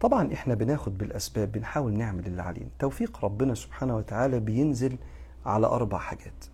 [0.00, 2.68] طبعا إحنا بناخد بالأسباب بنحاول نعمل اللي علينا.
[2.78, 4.96] توفيق ربنا سبحانه وتعالى بينزل
[5.46, 6.44] على أربع حاجات.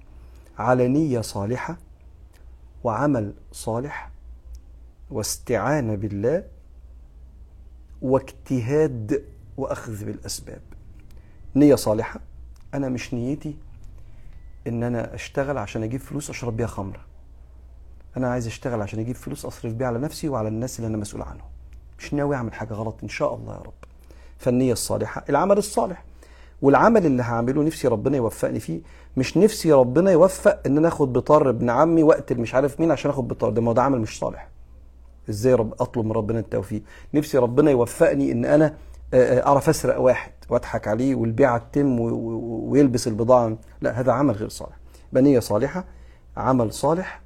[0.58, 1.76] على نية صالحة
[2.84, 4.10] وعمل صالح
[5.10, 6.44] واستعانة بالله
[8.02, 9.24] واجتهاد
[9.56, 10.60] وأخذ بالأسباب.
[11.56, 12.20] نية صالحة.
[12.74, 13.56] أنا مش نيتي
[14.66, 17.00] إن أنا أشتغل عشان أجيب فلوس أشرب بيها خمرة.
[18.16, 21.22] أنا عايز أشتغل عشان أجيب فلوس أصرف بيها على نفسي وعلى الناس اللي أنا مسؤول
[21.22, 21.48] عنهم.
[21.98, 23.72] مش ناوي أعمل حاجة غلط إن شاء الله يا رب.
[24.38, 26.04] فالنية الصالحة العمل الصالح.
[26.62, 28.80] والعمل اللي هعمله نفسي ربنا يوفقني فيه
[29.16, 33.10] مش نفسي ربنا يوفق إن أنا آخد بطار ابن عمي وقت مش عارف مين عشان
[33.10, 33.50] آخد بطار.
[33.50, 34.48] ده ما هو ده عمل مش صالح.
[35.30, 36.82] إزاي رب أطلب من ربنا التوفيق؟
[37.14, 38.74] نفسي ربنا يوفقني إن أنا
[39.14, 42.00] أعرف أسرق واحد وأضحك عليه والبيعه تتم
[42.70, 43.58] ويلبس البضاعة.
[43.80, 44.76] لا هذا عمل غير صالح.
[45.10, 45.84] يبقى نيه صالحة
[46.36, 47.22] عمل صالح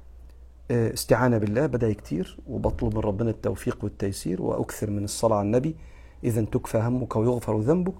[0.71, 5.75] استعانة بالله بدعي كتير وبطلب من ربنا التوفيق والتيسير وأكثر من الصلاة على النبي.
[6.23, 7.93] اذا تكفى همك ويغفر ذنبك.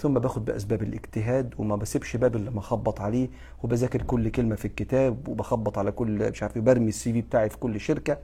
[0.00, 3.28] ثم باخد بأسباب الاجتهاد وما بسيبش باب اللي ما أخبط عليه
[3.62, 7.50] وبذاكر كل كلمة في الكتاب وبخبط على كل مش عارف إيه، برمي السي في بتاعي
[7.50, 8.18] في كل شركة.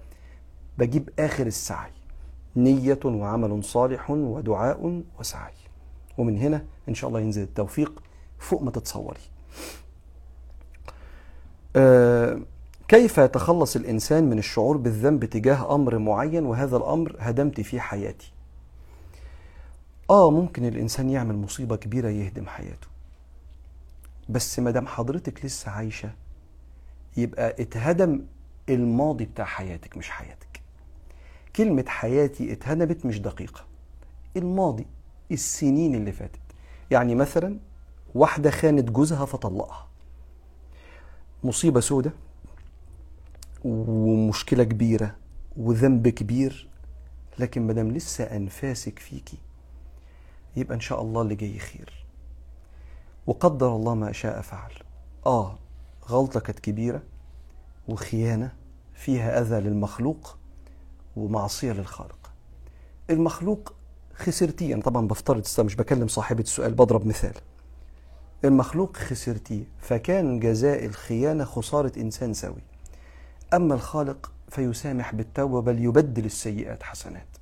[0.78, 1.90] بجيب آخر السعي
[2.56, 5.52] نية وعمل صالح ودعاء وسعي.
[6.18, 8.02] ومن هنا إن شاء الله ينزل التوفيق
[8.38, 9.20] فوق ما تتصوري.
[11.76, 12.40] آه،
[12.88, 18.32] كيف يتخلص الإنسان من الشعور بالذنب تجاه أمر معين؟ وهذا الأمر هدمت فيه حياتي.
[20.10, 22.86] آه ممكن الإنسان يعمل مصيبة كبيرة يهدم حياته.
[24.28, 26.10] بس ما دام حضرتك لسه عايشة
[27.16, 28.22] يبقى اتهدم
[28.68, 30.60] الماضي بتاع حياتك مش حياتك.
[31.56, 33.64] كلمة حياتي اتهدمت مش دقيقة.
[34.36, 34.86] الماضي
[35.32, 36.40] السنين اللي فاتت.
[36.90, 37.58] يعني مثلا
[38.14, 39.86] واحدة خانت جوزها فطلقها.
[41.44, 42.12] مصيبة سودة
[43.64, 45.14] ومشكلة كبيرة
[45.56, 46.68] وذنب كبير
[47.38, 49.38] لكن ما دام لسه أنفاسك فيكي
[50.56, 52.06] يبقى إن شاء الله اللي جاي خير.
[53.26, 54.72] وقدر الله ما شاء فعل.
[55.26, 55.58] آه
[56.08, 57.02] غلطة كانت كبيرة
[57.88, 58.52] وخيانة
[58.94, 60.38] فيها أذى للمخلوق
[61.16, 62.30] ومعصية للخالق.
[63.10, 63.74] المخلوق
[64.14, 64.74] خسرتيه.
[64.74, 67.34] أنا طبعا بفترض مش بكلم صاحبة السؤال بضرب مثال.
[68.44, 72.62] المخلوق خسرتيه فكان جزاء الخيانة خسارة إنسان سوي.
[73.54, 77.35] أما الخالق فيسامح بالتوبة بل يبدل السيئات حسنات.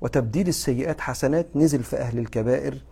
[0.00, 2.82] وتبديل السيئات حسنات نزل في أهل الكبائر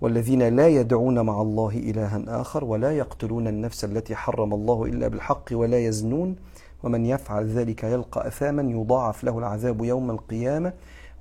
[0.00, 5.44] والذين لا يدعون مع الله إلها آخر ولا يقتلون النفس التي حرم الله إلا بالحق
[5.52, 6.36] ولا يزنون
[6.82, 10.72] ومن يفعل ذلك يلقى أثاما يضاعف له العذاب يوم القيامة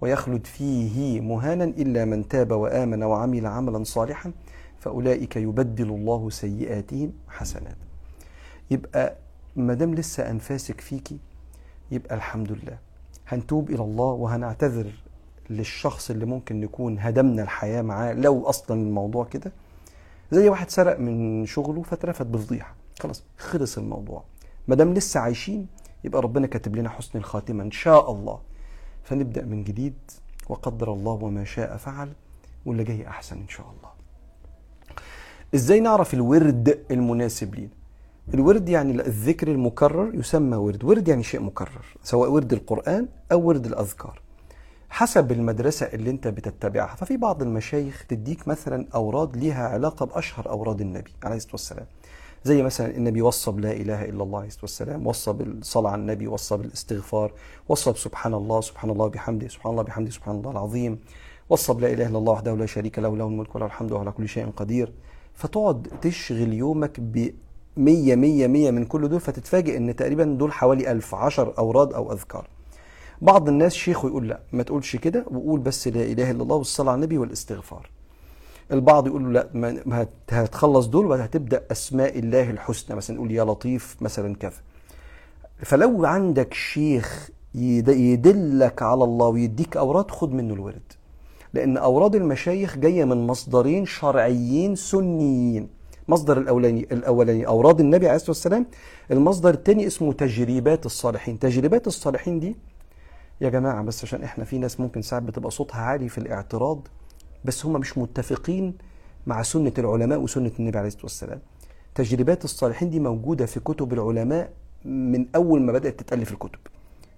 [0.02, 4.32] ويخلد فيه مهانا إلا من تاب وآمن وعمل عملا صالحا
[4.80, 7.78] فأولئك يبدل الله سيئاتهم حسنات.
[8.72, 9.16] يبقى
[9.56, 11.18] ما دام لسه أنفاسك فيكي
[11.92, 12.78] يبقى الحمد لله.
[13.28, 14.92] هنتوب إلى الله وهنعتذر
[15.50, 19.52] للشخص اللي ممكن نكون هدمنا الحياة معاه لو أصلا الموضوع كده.
[20.32, 22.76] زي واحد سرق من شغله فاترفد بفضيحة.
[23.00, 24.24] خلاص خلص الموضوع.
[24.68, 25.68] ما دام لسه عايشين
[26.04, 28.40] يبقى ربنا كاتب لنا حسن الخاتمة إن شاء الله.
[29.04, 29.96] فنبدأ من جديد.
[30.50, 32.14] وقدر الله وما شاء فعل
[32.66, 33.92] واللي جاي أحسن إن شاء الله.
[35.56, 37.70] إزاي نعرف الورد المناسب لينا؟
[38.34, 40.84] الورد يعني الذكر المكرر يسمى ورد.
[40.84, 44.22] ورد يعني شيء مكرر سواء ورد القرآن أو ورد الأذكار.
[44.98, 46.96] حسب المدرسة اللي انت بتتبعها.
[46.96, 51.86] ففي بعض المشايخ تديك مثلا أوراد ليها علاقة بأشهر أوراد النبي عليه الصلاة والسلام.
[52.44, 56.28] زي مثلا النبي وصى بلا إله إلا الله عليه الصلاة والسلام وصى بالصلاة على النبي
[56.28, 57.34] وصى بالاستغفار
[57.70, 61.00] وصى بسبحان الله سبحان الله بحمده سبحان الله بحمده سبحان الله العظيم.
[61.50, 64.12] وصى بلا إله إلا الله وحده لا شريك له له الملك وله الحمد وهو على
[64.12, 64.94] كل شيء قدير.
[65.34, 67.34] فتقعد تشغل يومك ب
[67.78, 72.12] 100 100 100 من كل دول فتتفاجئ إن تقريبا دول حوالي 1000 10 أوراد أو
[72.12, 72.57] أذكار.
[73.22, 76.92] بعض الناس شيخه يقول لا ما تقولش كده وقول بس لا إله إلا الله والصلاة
[76.92, 77.90] على النبي والاستغفار.
[78.72, 84.36] البعض يقول له لا هتخلص دول وهتبدا أسماء الله الحسنى مثلا نقول يا لطيف مثلا
[84.36, 84.58] كذا.
[85.58, 90.94] فلو عندك شيخ يد- يدلك على الله ويديك أوراد خد منه الورد.
[91.54, 95.68] لأن أوراد المشايخ جاية من مصدرين شرعيين سنيين.
[96.08, 98.66] مصدر الاولاني الأولاني أوراد النبي عليه الصلاة والسلام
[99.12, 101.40] المصدر الثاني اسمه تجريبات الصالحين.
[101.40, 102.56] تجريبات الصالحين دي
[103.42, 106.88] يا جماعة بس عشان إحنا في ناس ممكن ساعات بتبقى صوتها عالي في الاعتراض
[107.46, 108.78] بس هم مش متفقين
[109.28, 111.40] مع سنة العلماء وسنة النبي عليه الصلاة والسلام.
[111.96, 114.52] تجربات الصالحين دي موجودة في كتب العلماء
[114.86, 116.60] من أول ما بدأت تتالف الكتب.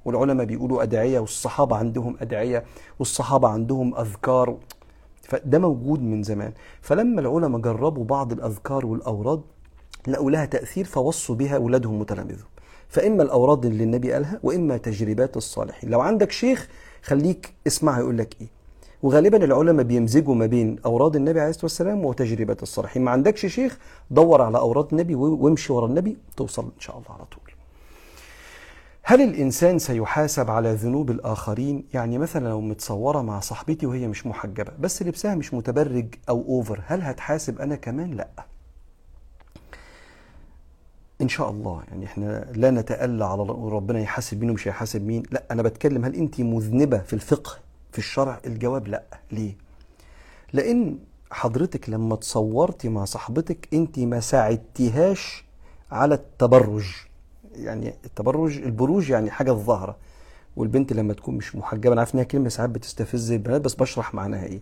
[0.06, 2.64] والعلماء بيقولوا أدعية والصحابة عندهم أدعية
[3.00, 4.58] والصحابة عندهم أذكار.
[5.24, 6.54] فده موجود من زمان.
[6.82, 9.42] فلما العلماء جربوا بعض الأذكار والأوراد
[10.08, 12.48] لقوا لها تأثير فوصوا بها اولادهم وتلاميذهم
[12.90, 15.90] فإما الأوراد اللي النبي قالها وإما تجربات الصالحين.
[15.90, 16.68] لو عندك شيخ
[17.04, 18.48] خليك اسمعها يقول لك إيه.
[19.04, 23.02] وغالبا العلماء بيمزجوا ما بين أوراد النبي عليه الصلاة والسلام وتجربات الصالحين.
[23.02, 23.78] ما عندكش شيخ
[24.12, 27.40] دور على أوراد النبي وامشي ورا النبي توصل إن شاء الله على طول.
[29.04, 34.72] هل الإنسان سيحاسب على ذنوب الآخرين؟ يعني مثلا لو متصورة مع صاحبتي وهي مش محجبة
[34.80, 38.30] بس لبسها مش متبرج أو اوفر هل هتحاسب أنا كمان؟ لأ.
[41.22, 41.82] إن شاء الله.
[41.90, 45.24] يعني إحنا لا نتألى على ربنا يحاسب مين ومش هيحاسب مين.
[45.32, 47.58] لا أنا بتكلم هل انت مذنبة في الفقه
[47.92, 49.04] في الشرع؟ الجواب لا.
[49.32, 49.56] ليه؟
[50.54, 51.00] لأن
[51.32, 55.46] حضرتك لما تصورتي مع صاحبتك انت ما ساعدتيهاش
[55.92, 56.86] على التبرج.
[57.56, 59.96] يعني التبرج البروج يعني حاجة الظاهره
[60.56, 64.46] والبنت لما تكون مش محجبة أنا عارف إنها كلمة ساعات بتستفز البنات بس بشرح معناها
[64.46, 64.60] إيه.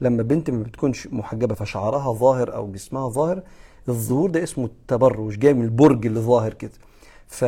[0.00, 3.42] لما بنت ما بتكونش محجبة فشعرها ظاهر أو جسمها ظاهر
[3.88, 6.72] الظهور ده اسمه التبرج جاي من البرج اللي ظاهر كده.
[7.26, 7.44] ف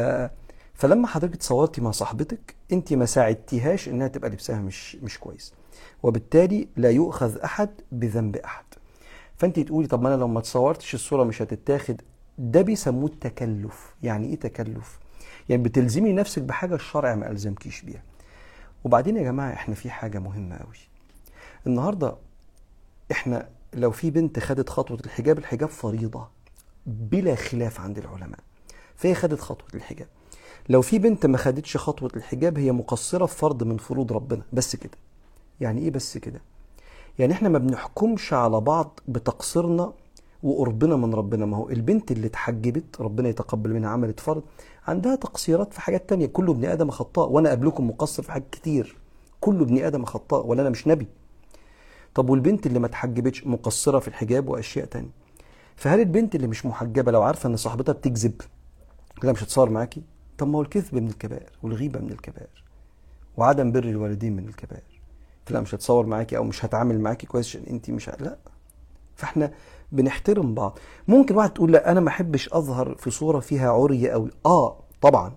[0.74, 5.54] فلما حضرتك اتصورتي مع صاحبتك انت ما ساعدتيهاش إنها تبقى لبسها مش مش كويس.
[6.02, 8.64] وبالتالي لا يؤخذ أحد بذنب أحد.
[9.36, 12.00] فانت تقولي طب ما أنا لو ما اتصورتش الصورة مش هتتاخد.
[12.38, 13.94] ده بيسموه التكلف.
[14.02, 14.98] يعني إيه تكلف؟
[15.48, 18.02] يعني بتلزمي نفسك بحاجة الشرع ما ألزمكيش بيها.
[18.84, 20.76] وبعدين يا جماعة إحنا في حاجة مهمة قوي
[21.66, 22.16] النهارده
[23.12, 26.28] إحنا لو في بنت خدت خطوة الحجاب الحجاب فريضة
[26.86, 28.38] بلا خلاف عند العلماء.
[28.96, 30.08] فهي خدت خطوة الحجاب.
[30.68, 34.42] لو في بنت ما خدتش خطوة الحجاب هي مقصرة في فرض من فروض ربنا.
[34.52, 34.98] بس كده.
[35.60, 36.40] يعني إيه بس كده؟
[37.18, 39.92] يعني إحنا ما بنحكمش على بعض بتقصيرنا
[40.42, 41.46] وقربنا من ربنا.
[41.46, 44.42] ما هو البنت اللي اتحجبت ربنا يتقبل منها عملت فرض
[44.86, 46.26] عندها تقصيرات في حاجات تانية.
[46.26, 48.96] كل ابن آدم خطاء وأنا قبلكم مقصر في حاجات كتير.
[49.40, 51.06] كل ابن آدم خطاء ولا أنا مش نبي.
[52.14, 55.10] طب والبنت اللي ما اتحجبتش مقصرة في الحجاب وأشياء تانية؟
[55.76, 58.40] فهل البنت اللي مش محجبة لو عارفة إن صاحبتها بتكذب؟
[59.22, 60.02] لا مش هتصور معاكي؟
[60.38, 62.64] طب ما هو الكذب من الكبائر والغيبة من الكبائر
[63.36, 65.00] وعدم بر الوالدين من الكبائر.
[65.50, 68.36] لا مش هتصور معاكي أو مش هتعامل معاكي كويس عشان انت مش لا.
[69.16, 69.52] فإحنا
[69.92, 70.78] بنحترم بعض.
[71.08, 75.32] ممكن واحد تقول لا أنا ما أحبش أظهر في صورة فيها عري قوي آه طبعا.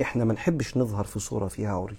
[0.00, 1.96] إحنا ما نحبش نظهر في صورة فيها عري.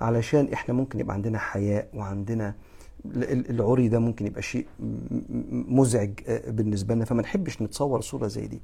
[0.00, 2.54] علشان إحنا ممكن يبقى عندنا حياء وعندنا
[3.50, 4.66] العري ده ممكن يبقى شيء
[5.50, 6.10] مزعج
[6.48, 8.60] بالنسبة لنا فما نحبش نتصور صورة زي دي.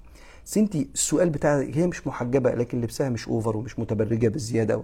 [0.57, 4.83] انت السؤال بتاعك هي مش محجبة لكن لبسها مش اوفر ومش متبرجة بالزياده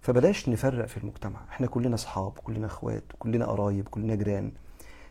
[0.00, 1.40] فبلاش نفرق في المجتمع.
[1.50, 4.52] إحنا كلنا أصحاب كلنا أخوات كلنا قرايب كلنا جيران.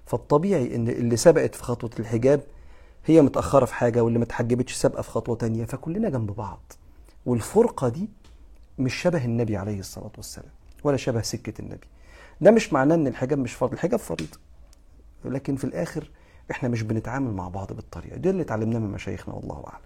[0.05, 2.41] فالطبيعي إن اللي سبقت في خطوة الحجاب
[3.05, 5.65] هي متأخرة في حاجة واللي ما اتحجبتش سابقة في خطوة تانية.
[5.65, 6.73] فكلنا جنب بعض.
[7.25, 8.09] والفرقة دي
[8.79, 10.51] مش شبه النبي عليه الصلاة والسلام
[10.83, 11.87] ولا شبه سكة النبي.
[12.41, 14.37] ده مش معناه إن الحجاب مش فرض الحجاب فريضه
[15.25, 16.11] لكن في الآخر
[16.51, 18.17] إحنا مش بنتعامل مع بعض بالطريقة.
[18.17, 19.83] دي اللي اتعلمناه من مشايخنا والله أعلم.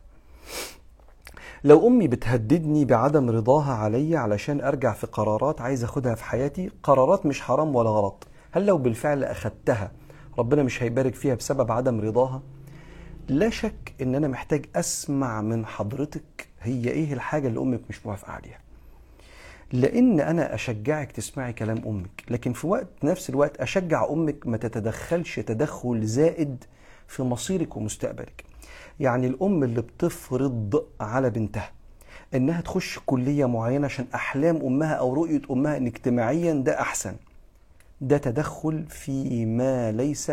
[1.63, 7.25] لو أمي بتهددني بعدم رضاها عليا علشان أرجع في قرارات عايز أخدها في حياتي قرارات
[7.25, 8.27] مش حرام ولا غلط.
[8.51, 9.91] هل لو بالفعل أخدتها
[10.39, 12.41] ربنا مش هيبارك فيها بسبب عدم رضاها؟
[13.27, 18.31] لا شك إن أنا محتاج أسمع من حضرتك هي إيه الحاجة اللي أمك مش موافقة
[18.31, 18.59] عليها.
[19.73, 25.39] لأن أنا أشجعك تسمعي كلام أمك لكن في وقت نفس الوقت أشجع أمك ما تتدخلش
[25.39, 26.63] تدخل زائد
[27.07, 28.43] في مصيرك ومستقبلك.
[28.99, 31.71] يعني الأم اللي بتفرض على بنتها
[32.35, 37.15] إنها تخش كلية معينة عشان أحلام أمها أو رؤية أمها إن اجتماعيا ده أحسن.
[38.01, 40.31] ده تدخل في ما ليس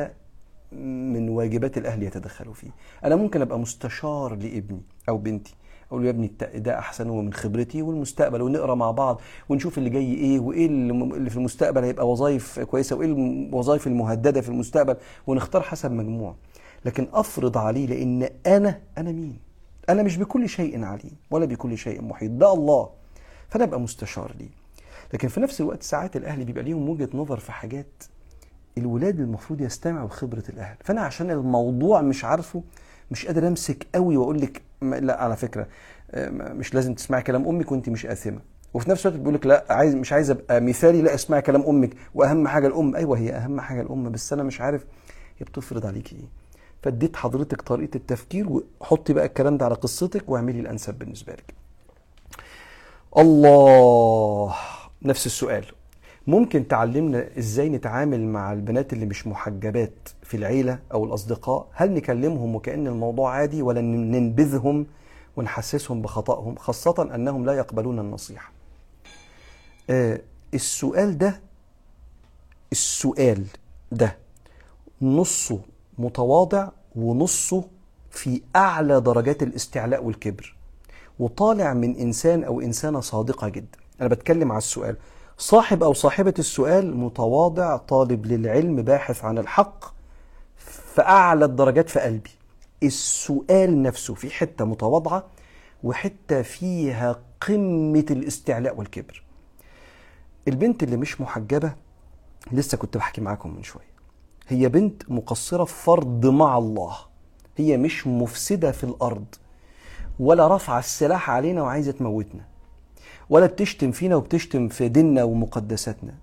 [0.73, 2.71] من واجبات الأهل يتدخلوا فيه.
[3.05, 5.55] أنا ممكن أبقى مستشار لابني أو بنتي.
[5.91, 10.15] أقول له يا ابني ده أحسن ومن خبرتي والمستقبل ونقرأ مع بعض ونشوف اللي جاي
[10.15, 14.97] إيه وإيه اللي في المستقبل هيبقى وظائف كويسة وإيه الوظائف المهددة في المستقبل
[15.27, 16.35] ونختار حسب مجموع.
[16.85, 19.37] لكن أفرض عليه لأن أنا أنا مين؟
[19.89, 22.89] أنا مش بكل شيء عليم ولا بكل شيء محيط ده الله
[23.49, 24.49] فأنا أبقى مستشار ليه؟
[25.15, 28.05] لكن في نفس الوقت ساعات الأهل بيبقى ليهم وجهة نظر في حاجات
[28.79, 32.63] الولاد المفروض يستمعوا خبره الأهل فأنا عشان الموضوع مش عارفه
[33.11, 35.67] مش قادر امسك قوي واقول لك لا على فكرة
[36.39, 38.39] مش لازم تسمعي كلام أمك وانت مش آثمة.
[38.75, 41.91] وفي نفس الوقت بيقول لك لا عايز مش عايز أبقى مثالي لا اسمعي كلام أمك.
[42.15, 42.97] وأهم حاجة الأم.
[42.97, 44.85] أيوه هي أهم حاجة الأم بس أنا مش عارف
[45.39, 46.29] هي بتفرض عليكي إيه.
[46.83, 48.47] فاديت حضرتك طريقة التفكير
[48.81, 51.55] وحطي بقى الكلام ده على قصتك واعملي الأنسب بالنسبة لك.
[53.19, 54.55] الله
[55.03, 55.65] نفس السؤال.
[56.27, 62.55] ممكن تعلمنا إزاي نتعامل مع البنات اللي مش محجبات؟ في العيلة أو الأصدقاء هل نكلمهم
[62.55, 64.87] وكأن الموضوع عادي ولا ننبذهم
[65.37, 68.53] ونحسسهم بخطأهم خاصة أنهم لا يقبلون النصيحة؟
[69.91, 70.21] آه
[70.55, 71.41] السؤال ده
[72.73, 73.45] السؤال
[73.93, 74.17] ده
[75.03, 75.59] نصه
[75.99, 77.65] متواضع ونصه
[78.11, 80.55] في أعلى درجات الاستعلاء والكبر
[81.19, 83.79] وطالع من إنسان أو إنسانة صادقة جدا.
[84.01, 84.97] أنا بتكلم على السؤال.
[85.39, 89.98] صاحب أو صاحبة السؤال متواضع طالب للعلم باحث عن الحق
[90.99, 92.31] في اعلى الدرجات في قلبي.
[92.83, 95.27] السؤال نفسه في حتة متواضعة
[95.85, 99.23] وحتة فيها قمة الاستعلاء والكبر.
[100.49, 101.73] البنت اللي مش محجبة
[102.53, 103.91] لسه كنت بحكي معاكم من شوية.
[104.49, 106.97] هي بنت مقصرة في فرض مع الله.
[107.57, 109.35] هي مش مفسدة في الأرض.
[110.21, 112.45] ولا رفع السلاح علينا وعايزة تموتنا.
[113.31, 116.15] ولا بتشتم فينا وبتشتم في ديننا ومقدساتنا.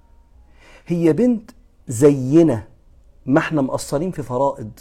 [0.87, 1.51] هي بنت
[1.87, 2.74] زينا
[3.25, 4.71] ما إحنا مقصرين في فرائض.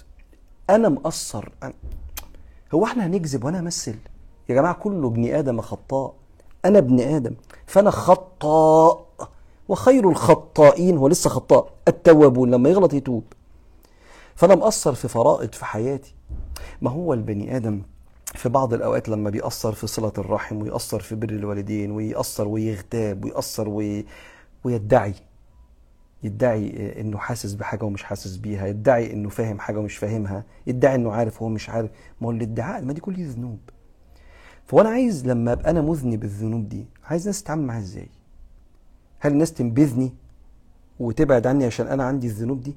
[0.71, 1.49] أنا مقصر.
[1.63, 1.73] أنا...
[2.75, 3.97] هو إحنا هنكذب وأنا أمثل؟
[4.49, 6.15] يا جماعة كله ابن آدم خطاء.
[6.65, 7.35] أنا ابن آدم.
[7.67, 9.07] فأنا خطاء.
[9.69, 11.73] وخير الخطائين هو لسه خطاء.
[11.89, 13.25] التوابون لما يغلط يتوب.
[14.35, 16.15] فأنا مقصر في فرائض في حياتي.
[16.83, 17.83] ما هو البني آدم
[18.35, 23.69] في بعض الأوقات لما بيأثر في صلة الرحم ويأثر في بر الوالدين ويأثر ويغتاب ويأثر
[23.69, 24.07] وي...
[24.65, 25.15] ويدعي.
[26.25, 31.13] يدعي إنه حاسس بحاجة ومش حاسس بيها يدعي إنه فاهم حاجة ومش فاهمها يدعي إنه
[31.13, 31.91] عارف وهو مش عارف.
[32.21, 33.59] ما هو الادعاء ما دي كل دي ذنوب
[34.67, 38.09] فانا عايز لما أبقى أنا مذنب الذنوب دي عايز الناس تتعامل معاها إزاي؟
[39.21, 40.13] هل الناس تنبذني
[41.01, 42.77] وتبعد عني عشان أنا عندي الذنوب دي؟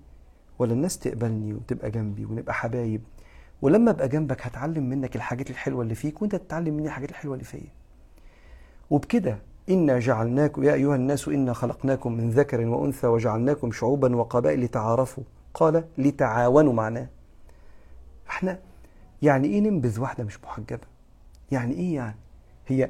[0.60, 3.02] ولا الناس تقبلني وتبقى جنبي ونبقى حبايب؟
[3.62, 7.46] ولما أبقى جنبك هتعلم منك الحاجات الحلوة اللي فيك وأنت تتعلم مني الحاجات الحلوة اللي
[7.46, 7.72] فيا.
[8.90, 9.38] وبكده
[9.70, 15.24] إنا جعلناكم يا أيها الناس إنا خلقناكم من ذكر وأنثى وجعلناكم شعوبا وقبائل لتعارفوا.
[15.54, 17.08] قال لتعاونوا معناه
[18.30, 18.60] إحنا
[19.22, 20.88] يعني إيه ننبذ واحدة مش محجبة؟
[21.52, 22.16] يعني إيه يعني؟
[22.68, 22.90] هي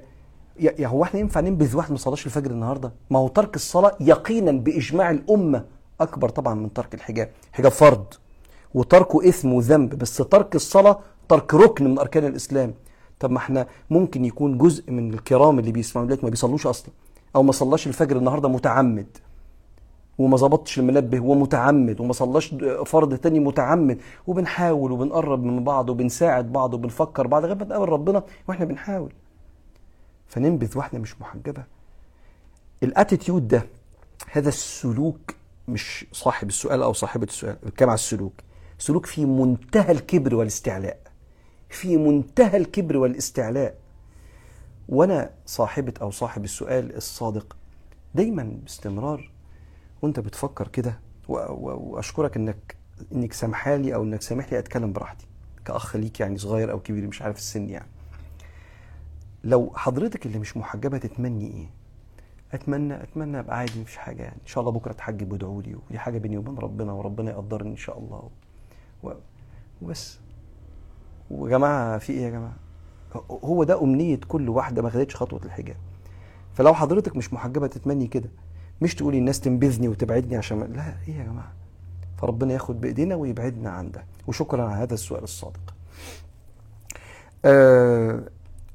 [0.59, 4.51] يا هو إحنا ينفع ننبذ واحد ما صلاش الفجر النهارده؟ ما هو ترك الصلاة يقينا
[4.51, 5.65] بإجماع الأمة.
[6.01, 7.29] أكبر طبعا من ترك الحجاب.
[7.51, 8.05] الحجاب فرض.
[8.73, 9.95] وتركه إثم وذنب.
[9.95, 10.99] بس ترك الصلاة
[11.29, 12.73] ترك ركن من أركان الإسلام.
[13.19, 16.89] طب ما إحنا ممكن يكون جزء من الكرام اللي بيسمعوا دلوقتي ما بيصلوش أصلا.
[17.35, 19.17] أو ما صلاش الفجر النهارده متعمد.
[20.17, 21.99] وما ظبطش المنبه ومتعمد.
[21.99, 22.55] وما صلاش
[22.85, 23.99] فرض تاني متعمد.
[24.27, 29.13] وبنحاول وبنقرب من بعض وبنساعد بعض وبنفكر بعض لغاية ما نقابل ربنا وإحنا بنحاول.
[30.27, 31.63] فننبذ واحدة مش محجبة.
[32.83, 33.65] الأتيتيود ده
[34.31, 35.35] هذا السلوك
[35.67, 38.33] مش صاحب السؤال أو صاحبة السؤال بتكلم على السلوك.
[38.77, 41.06] سلوك في منتهى الكبر والاستعلاء.
[41.69, 43.77] في منتهى الكبر والاستعلاء.
[44.89, 47.57] وأنا صاحبة أو صاحب السؤال الصادق
[48.15, 49.31] دايما باستمرار
[50.01, 52.75] وأنت بتفكر كده وأشكرك إنك
[53.13, 55.27] إنك سامحالي أو إنك سامح لي أتكلم براحتي
[55.65, 57.89] كأخ ليك يعني صغير أو كبير مش عارف السن يعني.
[59.43, 61.69] لو حضرتك اللي مش محجبة تتمني إيه؟
[62.53, 64.35] أتمنى أتمنى أبقى عادي مفيش حاجة يعني.
[64.41, 67.77] إن شاء الله بكرة اتحجب وادعوا لي ودي حاجة بيني وبين ربنا وربنا يقدرني إن
[67.77, 68.29] شاء الله.
[69.81, 70.19] وبس.
[71.31, 72.55] ويا جماعة في إيه يا جماعة؟
[73.43, 75.75] هو ده أمنية كل واحدة ما خدتش خطوة الحجاب.
[76.53, 78.29] فلو حضرتك مش محجبة تتمني كده
[78.81, 81.53] مش تقولي الناس تنبذني وتبعدني عشان لا إيه يا جماعة؟
[82.17, 84.03] فربنا ياخد بإيدينا ويبعدنا عن ده.
[84.27, 85.73] وشكرا على هذا السؤال الصادق.
[87.45, 88.23] آه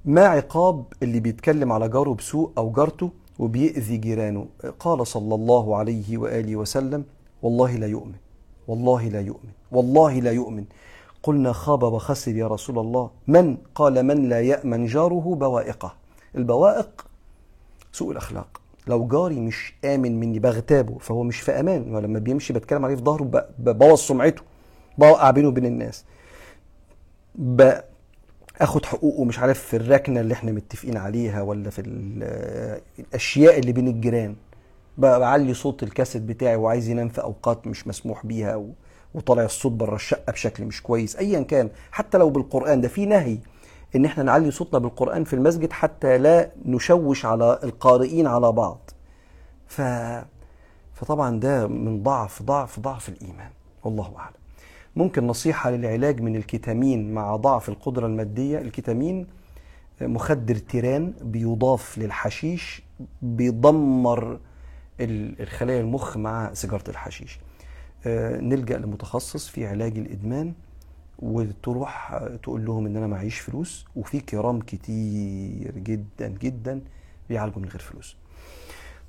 [0.05, 4.46] ما عقاب اللي بيتكلم على جاره بسوء أو جارته وبيأذي جيرانه؟
[4.78, 7.05] قال صلى الله عليه وآله وسلم
[7.42, 8.14] والله لا يؤمن
[8.68, 10.64] والله لا يؤمن والله لا يؤمن.
[11.23, 13.11] قلنا خاب وخسر يا رسول الله.
[13.27, 15.95] من؟ قال من لا يأمن جاره بوائقه.
[16.37, 17.07] البوائق
[17.93, 18.61] سوء الأخلاق.
[18.87, 21.95] لو جاري مش آمن مني بغتابه فهو مش في أمان.
[21.95, 24.43] ولما بيمشي بتكلم عليه في ظهره ببوظ سمعته
[24.99, 26.05] بوقع بينه وبين الناس.
[28.61, 31.81] آخد حقوقه مش عارف في الركنة اللي إحنا متفقين عليها ولا في
[32.99, 34.37] الأشياء اللي بين الجيران.
[34.99, 38.57] بعلي صوت الكاسيت بتاعي وعايز ينام في أوقات مش مسموح بيها
[39.14, 42.80] وطالع الصوت بره الشقة بشكل مش كويس ايا كان حتى لو بالقرآن.
[42.80, 43.38] ده في نهي
[43.96, 48.90] إن إحنا نعلي صوتنا بالقرآن في المسجد حتى لا نشوش على القارئين على بعض.
[49.66, 49.82] ف
[50.94, 53.50] فطبعا ده من ضعف ضعف ضعف الإيمان.
[53.84, 54.34] والله أعلم.
[54.96, 58.58] ممكن نصيحة للعلاج من الكتامين مع ضعف القدرة المادية.
[58.58, 59.26] الكتامين
[60.00, 62.82] مخدر تيران بيضاف للحشيش
[63.22, 64.38] بيدمر
[65.00, 67.38] الخلايا المخ مع سيجارة الحشيش.
[68.40, 70.53] نلجأ لمتخصص في علاج الإدمان
[71.18, 76.80] وتروح تقول لهم إن أنا معيش فلوس وفي كرام كتير جدا جدا
[77.28, 78.16] بيعالجوا من غير فلوس.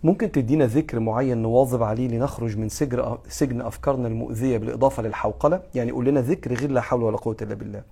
[0.03, 5.91] ممكن تدينا ذكر معين نواظب عليه لنخرج من سجن سجن أفكارنا المؤذية بالإضافة للحوقلة؟ يعني
[5.91, 7.83] قول لنا ذكر غير لا حول ولا قوة إلا بالله.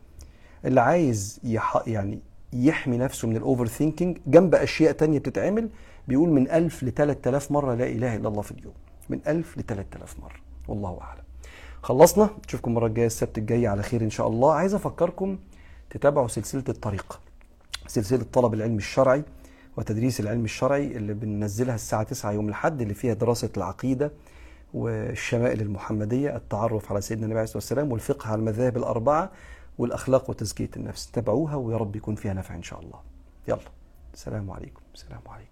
[0.66, 1.84] اللي عايز يح...
[1.88, 2.20] يعني
[2.54, 5.70] يحمي نفسه من ال overthinking جنب أشياء تانية بتتعمل
[6.08, 8.74] بيقول من 1000 ل 3000 مرة لا إله إلا الله في اليوم.
[9.10, 10.41] من 1000 ل 3000 مرة.
[10.68, 11.24] والله أعلم.
[11.84, 12.30] خلصنا.
[12.48, 14.54] نشوفكم المرة الجاية السبت الجاي على خير إن شاء الله.
[14.54, 15.38] عايز أفكركم
[15.90, 17.20] تتابعوا سلسلة الطريق
[17.88, 19.24] سلسلة طلب العلم الشرعي
[19.78, 24.12] وتدريس العلم الشرعي اللي بننزلها الساعة 9 يوم الأحد اللي فيها دراسة العقيدة
[24.74, 29.32] والشمائل المحمدية التعرف على سيدنا النبي عليه الصلاة والسلام والفقه على المذاهب الأربعة
[29.78, 31.12] والأخلاق وتزكية النفس.
[31.12, 33.00] تابعوها ويا رب يكون فيها نفع إن شاء الله.
[33.48, 33.60] يلا.
[34.14, 34.82] السلام عليكم.
[34.96, 35.51] السلام عليكم.